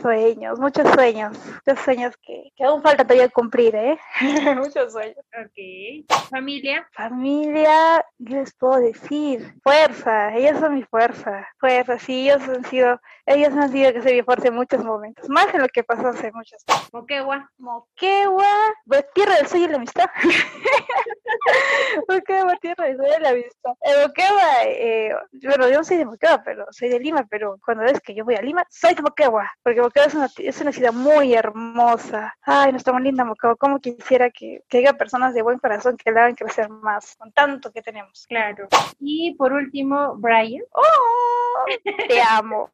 sueños, 0.00 0.58
muchos 0.58 0.88
sueños. 0.94 1.36
Muchos 1.66 1.84
sueños 1.84 2.14
que, 2.22 2.50
que 2.56 2.64
aún 2.64 2.82
falta 2.82 3.04
todavía 3.04 3.28
cumplir, 3.28 3.76
¿eh? 3.76 3.98
muchos 4.56 4.92
sueños. 4.92 5.18
Ok. 5.38 6.28
Familia. 6.30 6.88
Familia, 6.92 8.04
les 8.18 8.54
puedo 8.54 8.76
decir, 8.80 9.54
fuerza, 9.62 10.34
ellos 10.34 10.58
son 10.58 10.74
mi 10.74 10.82
fuerza. 10.84 11.46
Fuerza, 11.60 11.98
sí, 11.98 12.30
ellos 12.30 12.42
han 12.48 12.64
sido, 12.64 13.00
ellos 13.26 13.52
han 13.54 13.70
sido 13.70 13.92
que 13.92 14.00
se 14.00 14.14
mi 14.14 14.22
fuerza 14.22 14.48
en 14.48 14.54
muchos 14.54 14.82
momentos, 14.82 15.28
más 15.28 15.52
en 15.52 15.60
lo 15.60 15.68
que 15.68 15.84
pasó 15.84 16.08
hace 16.08 16.32
muchos 16.32 16.64
años. 16.68 16.88
Moquegua. 16.92 17.50
Moquegua, 17.58 18.74
pues 18.86 19.04
tierra 19.14 19.36
del 19.36 19.46
sueño 19.46 19.66
y 19.66 19.68
la 19.68 19.76
amistad. 19.76 20.08
Moquegua, 22.08 22.56
tierra 22.56 22.86
de 22.86 23.20
la 23.20 23.32
vista. 23.32 23.74
En 23.82 24.02
Moquegua, 24.02 24.64
eh, 24.64 25.14
bueno, 25.44 25.68
yo 25.68 25.78
no 25.78 25.84
soy 25.84 25.98
de 25.98 26.06
Moquegua, 26.06 26.42
pero 26.42 26.66
soy 26.70 26.88
de 26.88 26.95
Lima, 26.98 27.26
pero 27.28 27.58
cuando 27.64 27.84
ves 27.84 28.00
que 28.00 28.14
yo 28.14 28.24
voy 28.24 28.34
a 28.34 28.42
Lima, 28.42 28.64
soy 28.70 28.94
de 28.94 29.02
Moquegua, 29.02 29.50
porque 29.62 29.80
Moquegua 29.80 30.06
es 30.06 30.14
una, 30.14 30.28
es 30.38 30.60
una 30.60 30.72
ciudad 30.72 30.92
muy 30.92 31.34
hermosa. 31.34 32.36
Ay, 32.42 32.72
nuestra 32.72 32.98
linda 32.98 33.24
Moquegua, 33.24 33.56
como 33.56 33.80
quisiera 33.80 34.30
que, 34.30 34.62
que 34.68 34.78
haya 34.78 34.92
personas 34.94 35.34
de 35.34 35.42
buen 35.42 35.58
corazón 35.58 35.96
que 35.96 36.10
la 36.10 36.22
hagan 36.22 36.34
crecer 36.34 36.68
más, 36.68 37.16
con 37.16 37.32
tanto 37.32 37.72
que 37.72 37.82
tenemos. 37.82 38.26
Claro. 38.28 38.68
Y 38.98 39.34
por 39.34 39.52
último, 39.52 40.14
Brian. 40.16 40.62
¡Oh! 40.72 41.64
Te 42.08 42.20
amo. 42.22 42.70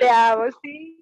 Te 0.00 0.10
amo, 0.10 0.44
sí. 0.62 1.00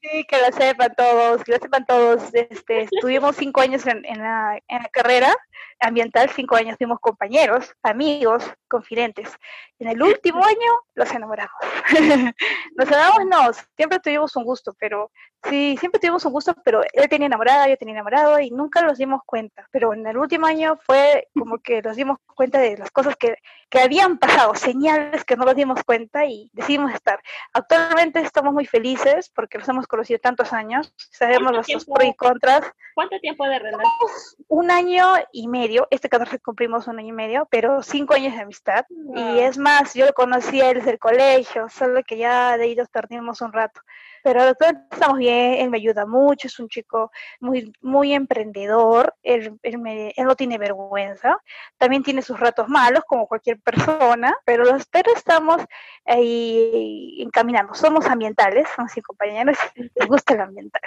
Sí, 0.00 0.24
que 0.24 0.36
lo 0.38 0.52
sepan 0.56 0.94
todos, 0.96 1.42
que 1.42 1.52
lo 1.52 1.58
sepan 1.58 1.84
todos. 1.84 2.32
Este, 2.32 2.82
estuvimos 2.82 3.36
cinco 3.36 3.60
años 3.60 3.86
en, 3.86 4.04
en, 4.04 4.18
la, 4.18 4.60
en 4.68 4.82
la 4.82 4.88
carrera 4.90 5.34
ambiental, 5.80 6.30
cinco 6.30 6.56
años 6.56 6.76
fuimos 6.76 6.98
compañeros, 7.00 7.74
amigos, 7.82 8.44
confidentes. 8.68 9.30
En 9.78 9.88
el 9.88 10.02
último 10.02 10.44
año, 10.44 10.72
los 10.94 11.10
enamoramos. 11.12 11.52
nos 12.76 12.88
enamoramos, 12.88 13.26
no, 13.26 13.64
siempre 13.76 14.00
tuvimos 14.00 14.34
un 14.36 14.44
gusto, 14.44 14.74
pero 14.78 15.10
sí, 15.44 15.76
siempre 15.78 16.00
tuvimos 16.00 16.24
un 16.24 16.32
gusto, 16.32 16.54
pero 16.64 16.82
él 16.92 17.08
tenía 17.08 17.26
enamorada, 17.26 17.68
yo 17.68 17.76
tenía 17.76 17.94
enamorado 17.94 18.40
y 18.40 18.50
nunca 18.50 18.82
nos 18.82 18.98
dimos 18.98 19.22
cuenta. 19.24 19.68
Pero 19.70 19.94
en 19.94 20.06
el 20.06 20.16
último 20.16 20.46
año 20.46 20.78
fue 20.84 21.28
como 21.34 21.58
que 21.58 21.82
nos 21.82 21.96
dimos 21.96 22.18
cuenta 22.34 22.58
de 22.58 22.76
las 22.76 22.90
cosas 22.90 23.16
que, 23.16 23.36
que 23.68 23.80
habían 23.80 24.18
pasado, 24.18 24.54
señales 24.54 25.24
que 25.24 25.36
no 25.36 25.44
nos 25.44 25.56
dimos 25.56 25.82
cuenta 25.84 26.24
y 26.24 26.50
decidimos 26.52 26.92
estar. 26.92 27.20
Actualmente 27.52 28.20
estamos 28.20 28.52
muy 28.52 28.66
felices 28.66 29.30
porque 29.34 29.58
los 29.58 29.68
hemos 29.68 29.86
conocido 29.86 30.18
tantos 30.20 30.52
años, 30.52 30.92
sabemos 30.96 31.52
los 31.52 31.66
pros 31.66 32.04
y 32.04 32.14
contras. 32.14 32.62
¿Cuánto 32.94 33.18
tiempo 33.20 33.44
de 33.44 33.58
relación? 33.58 34.10
Un 34.48 34.70
año 34.70 35.06
y 35.32 35.48
medio, 35.48 35.86
este 35.90 36.08
14 36.08 36.38
cumplimos 36.40 36.86
un 36.88 36.98
año 36.98 37.08
y 37.08 37.12
medio, 37.12 37.48
pero 37.50 37.82
cinco 37.82 38.14
años 38.14 38.34
de 38.34 38.42
amistad. 38.42 38.86
Y 39.14 39.38
es 39.38 39.58
más, 39.58 39.94
yo 39.94 40.06
lo 40.06 40.12
conocí 40.12 40.60
a 40.60 40.70
él 40.70 40.78
desde 40.78 40.92
el 40.92 40.98
colegio, 40.98 41.68
solo 41.68 42.02
que 42.02 42.16
ya 42.16 42.56
de 42.56 42.64
ahí 42.64 42.74
nos 42.74 42.88
perdimos 42.88 43.40
un 43.40 43.52
rato 43.52 43.80
pero 44.22 44.42
estamos 44.42 45.18
bien, 45.18 45.54
él 45.54 45.70
me 45.70 45.78
ayuda 45.78 46.06
mucho, 46.06 46.48
es 46.48 46.58
un 46.58 46.68
chico 46.68 47.10
muy, 47.40 47.72
muy 47.80 48.12
emprendedor, 48.12 49.14
él, 49.22 49.58
él, 49.62 49.78
me, 49.78 50.12
él 50.16 50.26
no 50.26 50.36
tiene 50.36 50.58
vergüenza, 50.58 51.38
también 51.76 52.02
tiene 52.02 52.22
sus 52.22 52.38
ratos 52.38 52.68
malos 52.68 53.04
como 53.06 53.26
cualquier 53.26 53.60
persona, 54.08 54.36
pero 54.44 54.64
los 54.64 54.86
pero 54.86 55.12
estamos 55.14 55.64
ahí 56.04 57.16
encaminando, 57.20 57.74
somos 57.74 58.06
ambientales, 58.06 58.66
somos 58.74 58.92
cinco 58.92 59.08
compañeros, 59.08 59.56
nos 59.98 60.08
gusta 60.08 60.34
el 60.34 60.40
ambiental. 60.40 60.80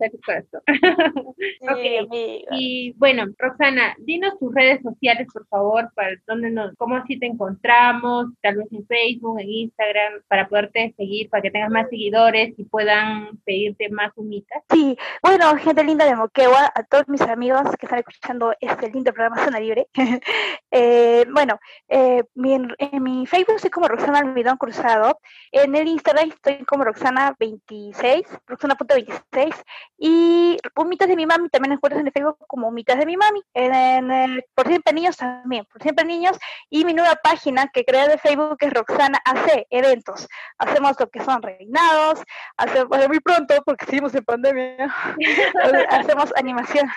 Exacto. 0.00 0.60
y 2.52 2.92
bueno, 2.96 3.26
Roxana, 3.38 3.94
dinos 3.98 4.38
tus 4.38 4.54
redes 4.54 4.82
sociales, 4.82 5.28
por 5.32 5.46
favor, 5.48 5.90
para 5.94 6.10
dónde 6.26 6.50
nos, 6.50 6.74
cómo 6.76 6.96
así 6.96 7.18
te 7.18 7.26
encontramos, 7.26 8.26
tal 8.42 8.56
vez 8.56 8.66
en 8.72 8.86
Facebook, 8.86 9.40
en 9.40 9.48
Instagram, 9.48 10.22
para 10.28 10.48
poderte 10.48 10.94
seguir, 10.96 11.28
para 11.30 11.42
que 11.42 11.50
tengas 11.50 11.70
más 11.70 11.88
seguidores 11.88 12.55
y 12.56 12.64
puedan 12.64 13.36
pedirte 13.44 13.88
más 13.90 14.12
humitas. 14.16 14.62
Sí, 14.70 14.96
bueno, 15.22 15.56
gente 15.56 15.84
linda 15.84 16.04
de 16.04 16.16
Moquegua, 16.16 16.72
a 16.74 16.82
todos 16.84 17.08
mis 17.08 17.20
amigos 17.22 17.62
que 17.78 17.86
están 17.86 18.00
escuchando 18.00 18.54
este 18.60 18.90
lindo 18.90 19.12
programa 19.12 19.44
Zona 19.44 19.60
Libre. 19.60 19.88
eh, 20.70 21.24
bueno, 21.30 21.58
eh, 21.88 22.22
mi, 22.34 22.54
en 22.54 23.02
mi 23.02 23.26
Facebook 23.26 23.60
soy 23.60 23.70
como 23.70 23.88
Roxana 23.88 24.18
Almidón 24.18 24.56
Cruzado, 24.56 25.20
en 25.52 25.74
el 25.74 25.88
Instagram 25.88 26.30
estoy 26.30 26.64
como 26.64 26.84
Roxana26, 26.84 28.26
Roxana.26, 28.46 29.54
y 29.98 30.56
Humitas 30.76 31.08
de 31.08 31.16
mi 31.16 31.26
mami 31.26 31.48
también 31.48 31.72
encuentras 31.72 32.00
en 32.00 32.06
el 32.06 32.12
Facebook 32.12 32.38
como 32.46 32.68
Humitas 32.68 32.98
de 32.98 33.06
mi 33.06 33.16
mami, 33.16 33.42
en, 33.54 34.10
el, 34.10 34.44
por 34.54 34.66
siempre 34.66 34.92
niños 34.92 35.16
también, 35.16 35.64
por 35.66 35.82
siempre 35.82 36.04
niños, 36.04 36.38
y 36.70 36.84
mi 36.84 36.94
nueva 36.94 37.16
página 37.16 37.68
que 37.72 37.84
creé 37.84 38.08
de 38.08 38.18
Facebook 38.18 38.56
es 38.60 38.72
Roxana 38.72 39.18
AC, 39.24 39.66
eventos. 39.70 40.26
Hacemos 40.58 40.98
lo 40.98 41.08
que 41.08 41.22
son 41.22 41.42
reinados, 41.42 42.22
hacemos 42.56 43.08
muy 43.08 43.20
pronto, 43.20 43.54
porque 43.64 43.86
seguimos 43.86 44.14
en 44.14 44.24
pandemia, 44.24 44.94
hacemos 45.90 46.32
animación, 46.36 46.88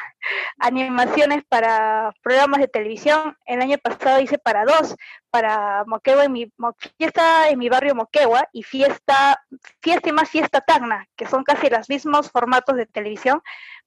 animaciones 0.57 1.43
para 1.47 2.13
programas 2.21 2.59
de 2.59 2.67
televisión. 2.67 3.38
El 3.45 3.62
año 3.62 3.77
pasado 3.77 4.19
hice 4.19 4.38
para 4.38 4.65
dos, 4.65 4.95
para 5.29 5.83
Moquegua 5.85 6.25
en 6.25 6.31
mi 6.31 6.51
fiesta 6.97 7.49
en 7.49 7.59
mi 7.59 7.69
barrio 7.69 7.95
Moquegua 7.95 8.47
y 8.51 8.63
fiesta, 8.63 9.41
fiesta 9.81 10.09
y 10.09 10.12
más 10.12 10.29
fiesta 10.29 10.62
Tacna, 10.62 11.07
que 11.15 11.27
son 11.27 11.43
casi 11.43 11.69
los 11.69 11.89
mismos 11.89 12.31
formatos 12.31 12.75
de 12.75 12.85
televisión, 12.85 13.41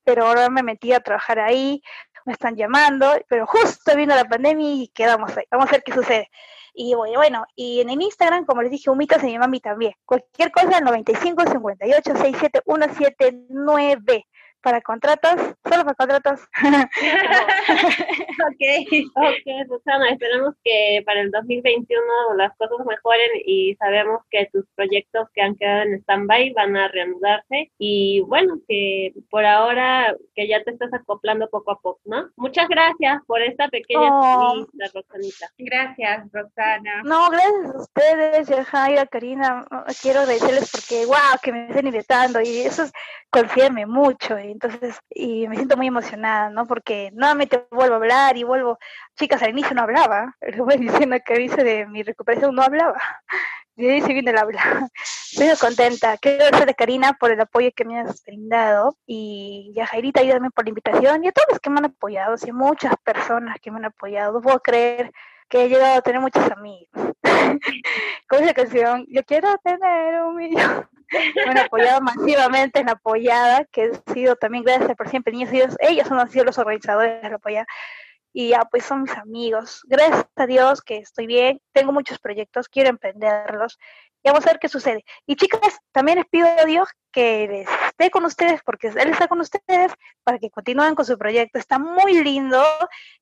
pero 0.05 0.27
ahora 0.27 0.49
me 0.49 0.63
metí 0.63 0.93
a 0.93 1.01
trabajar 1.01 1.39
ahí, 1.39 1.83
me 2.25 2.33
están 2.33 2.57
llamando, 2.57 3.13
pero 3.29 3.47
justo 3.47 3.97
vino 3.97 4.15
la 4.15 4.25
pandemia 4.25 4.75
y 4.75 4.89
quedamos 4.89 5.37
ahí. 5.37 5.45
Vamos 5.51 5.69
a 5.69 5.73
ver 5.73 5.83
qué 5.83 5.93
sucede. 5.93 6.31
Y 6.75 6.95
bueno, 6.95 7.45
y 7.55 7.81
en 7.81 7.91
el 7.91 8.01
Instagram, 8.01 8.47
como 8.47 8.63
les 8.63 8.71
dije, 8.71 8.89
humitas 8.89 9.21
de 9.21 9.29
mi 9.29 9.39
mami 9.39 9.61
también. 9.61 9.93
Cualquier 10.07 10.51
cosa, 10.51 10.81
95 10.81 11.45
58 11.51 12.13
67 12.13 12.63
179 12.65 14.27
para 14.63 14.81
contratos, 14.81 15.35
solo 15.69 15.85
para 15.85 15.95
contratos. 15.95 16.41
ok, 18.47 18.63
ok, 19.15 19.69
Susana, 19.69 20.11
esperamos 20.11 20.55
que 20.65 21.03
para 21.05 21.21
el 21.21 21.31
2021 21.31 22.03
las 22.37 22.57
cosas 22.57 22.87
mejoren 22.87 23.31
y 23.45 23.75
sabemos 23.77 24.23
que 24.31 24.49
tus 24.53 24.65
proyectos 24.75 25.29
que 25.35 25.43
han 25.43 25.57
quedado 25.57 25.83
en 25.83 25.95
stand-by 26.01 26.53
van 26.53 26.77
a 26.77 26.89
reanudarse 26.89 27.71
y 27.79 28.21
bueno, 28.23 28.59
que 28.69 29.13
por 29.31 29.45
ahora 29.45 30.17
que 30.35 30.49
ya 30.49 30.63
te 30.63 30.71
estás 30.71 30.93
acoplando 30.95 31.49
poco 31.51 31.73
a 31.73 31.81
poco, 31.81 32.01
¿no? 32.05 32.31
Muchas 32.37 32.69
gracias 32.69 33.23
por 33.27 33.43
esta 33.43 33.69
pequeña 33.69 34.09
oh. 34.11 34.55
entrevista, 34.55 34.99
Roxanita. 34.99 35.47
Gracias, 35.59 36.33
Roxana. 36.33 37.03
No, 37.05 37.29
gracias 37.31 37.75
a 37.75 37.79
ustedes, 37.79 38.67
Jaira, 38.69 39.07
Karina, 39.07 39.67
quiero 40.01 40.21
agradecerles 40.21 40.71
porque, 40.71 41.07
wow, 41.07 41.39
que 41.43 41.53
me 41.53 41.67
estén 41.67 41.87
invitando 41.87 42.41
y 42.41 42.61
eso 42.61 42.85
es, 42.85 42.93
confíenme 43.31 43.87
mucho. 43.87 44.39
Y 44.39 44.52
entonces, 44.53 44.99
y 45.11 45.49
me 45.49 45.57
siento 45.57 45.77
muy 45.77 45.89
emocionada, 45.89 46.51
¿no? 46.51 46.67
Porque 46.67 47.11
nuevamente 47.13 47.67
vuelvo 47.71 47.95
a 47.95 47.99
hablar 47.99 48.37
y 48.37 48.45
vuelvo, 48.45 48.79
chicas, 49.17 49.43
al 49.43 49.51
inicio 49.51 49.75
no 49.75 49.83
hablaba, 49.83 50.37
le 50.41 50.61
voy 50.61 50.77
diciendo 51.07 51.17
que 51.25 51.35
dice 51.35 51.65
de 51.65 51.87
mi 51.87 52.03
recuperación 52.03 52.55
no 52.55 52.63
hablaba, 52.63 53.01
y 53.77 53.89
ahí 53.89 54.03
se 54.03 54.13
viene 54.13 54.31
el 54.31 54.39
habla. 54.39 54.89
Estoy 55.33 55.49
contenta, 55.59 56.17
quiero 56.19 56.45
agradecerle 56.45 56.73
a 56.73 56.75
Karina 56.75 57.13
por 57.15 57.33
el 57.33 57.41
apoyo 57.41 57.71
que 57.75 57.85
me 57.85 58.01
has 58.01 58.23
brindado, 58.25 58.97
y 59.07 59.75
a 59.81 59.87
Jairita 59.87 60.21
ayúdame 60.21 60.51
por 60.51 60.65
la 60.65 60.71
invitación, 60.71 61.25
y 61.25 61.29
a 61.29 61.33
todos 61.33 61.49
los 61.51 61.61
que 61.61 61.71
me 61.71 61.79
han 61.79 61.87
apoyado, 61.87 62.37
sí, 62.37 62.53
muchas 62.53 62.95
personas 63.03 63.59
que 63.61 63.71
me 63.71 63.79
han 63.79 63.87
apoyado, 63.87 64.35
no 64.35 64.41
puedo 64.41 64.61
creer 64.61 65.11
que 65.49 65.65
he 65.65 65.69
llegado 65.69 65.99
a 65.99 66.03
tener 66.03 66.21
muchos 66.21 66.51
amigos. 66.51 66.89
Con 68.29 68.43
esa 68.43 68.55
canción, 68.55 69.05
yo 69.09 69.23
quiero 69.25 69.55
tener 69.59 70.23
un 70.23 70.37
millón 70.37 70.89
han 71.47 71.59
apoyado 71.59 72.01
masivamente 72.01 72.81
en 72.81 72.87
la 72.87 72.93
apoyada, 72.93 73.65
que 73.71 73.85
he 73.85 74.13
sido 74.13 74.37
también 74.37 74.65
gracias 74.65 74.97
por 74.97 75.09
siempre 75.09 75.33
niños, 75.33 75.53
ellos, 75.53 75.77
ellos 75.81 76.11
han 76.11 76.31
sido 76.31 76.45
los 76.45 76.59
organizadores 76.59 77.23
de 77.23 77.29
la 77.31 77.37
apoyada. 77.37 77.67
Y 78.35 78.49
ya, 78.49 78.61
pues 78.71 78.85
son 78.85 79.03
mis 79.03 79.13
amigos. 79.13 79.83
Gracias 79.87 80.27
a 80.37 80.47
Dios 80.47 80.81
que 80.81 80.97
estoy 80.97 81.27
bien, 81.27 81.61
tengo 81.73 81.93
muchos 81.93 82.19
proyectos, 82.19 82.69
quiero 82.69 82.89
emprenderlos 82.89 83.79
y 84.23 84.29
vamos 84.29 84.47
a 84.47 84.51
ver 84.51 84.59
qué 84.59 84.69
sucede. 84.69 85.05
Y 85.27 85.37
chicas, 85.37 85.79
también 85.91 86.19
les 86.19 86.27
pido 86.27 86.47
a 86.47 86.65
Dios 86.65 86.89
que 87.11 87.67
esté 88.03 88.11
con 88.11 88.25
ustedes, 88.25 88.61
porque 88.65 88.89
Él 88.89 89.11
está 89.11 89.29
con 89.29 89.41
ustedes, 89.41 89.93
para 90.25 90.39
que 90.39 90.51
continúen 90.51 90.95
con 90.95 91.05
su 91.05 91.17
proyecto. 91.17 91.59
Está 91.59 91.79
muy 91.79 92.23
lindo, 92.23 92.63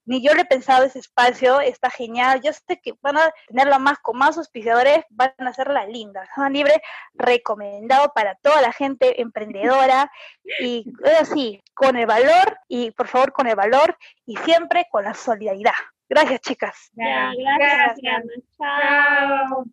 ni 0.07 0.23
yo 0.23 0.33
le 0.35 0.43
he 0.43 0.45
pensado 0.47 0.85
ese 0.85 0.99
espacio, 0.99 1.61
está 1.61 1.91
genial. 1.91 2.41
Yo 2.43 2.53
sé 2.53 2.81
que 2.83 2.95
van 3.03 3.19
a 3.19 3.31
tenerlo 3.49 3.79
más 3.79 3.99
con 3.99 4.17
más 4.17 4.39
auspiciadores, 4.39 5.05
van 5.11 5.35
a 5.39 5.49
hacerla 5.49 5.87
linda. 5.87 6.27
Zona 6.35 6.49
Libre 6.51 6.83
recomendado 7.15 8.13
para 8.15 8.37
toda 8.37 8.63
la 8.63 8.73
gente 8.73 9.21
emprendedora 9.21 10.11
y 10.61 10.85
así, 11.21 11.63
con 11.75 11.97
el 11.97 12.07
valor 12.07 12.59
y 12.69 12.91
por 12.93 13.09
favor 13.09 13.33
con 13.33 13.47
el 13.47 13.57
valor 13.57 13.97
y 14.25 14.37
siempre 14.39 14.87
con 14.91 15.05
la 15.05 15.15
solidaridad. 15.15 15.73
Gracias, 16.09 16.41
chicas. 16.41 16.91
gracias. 16.95 17.97
gracias. 18.03 18.25
Chao. 18.59 19.65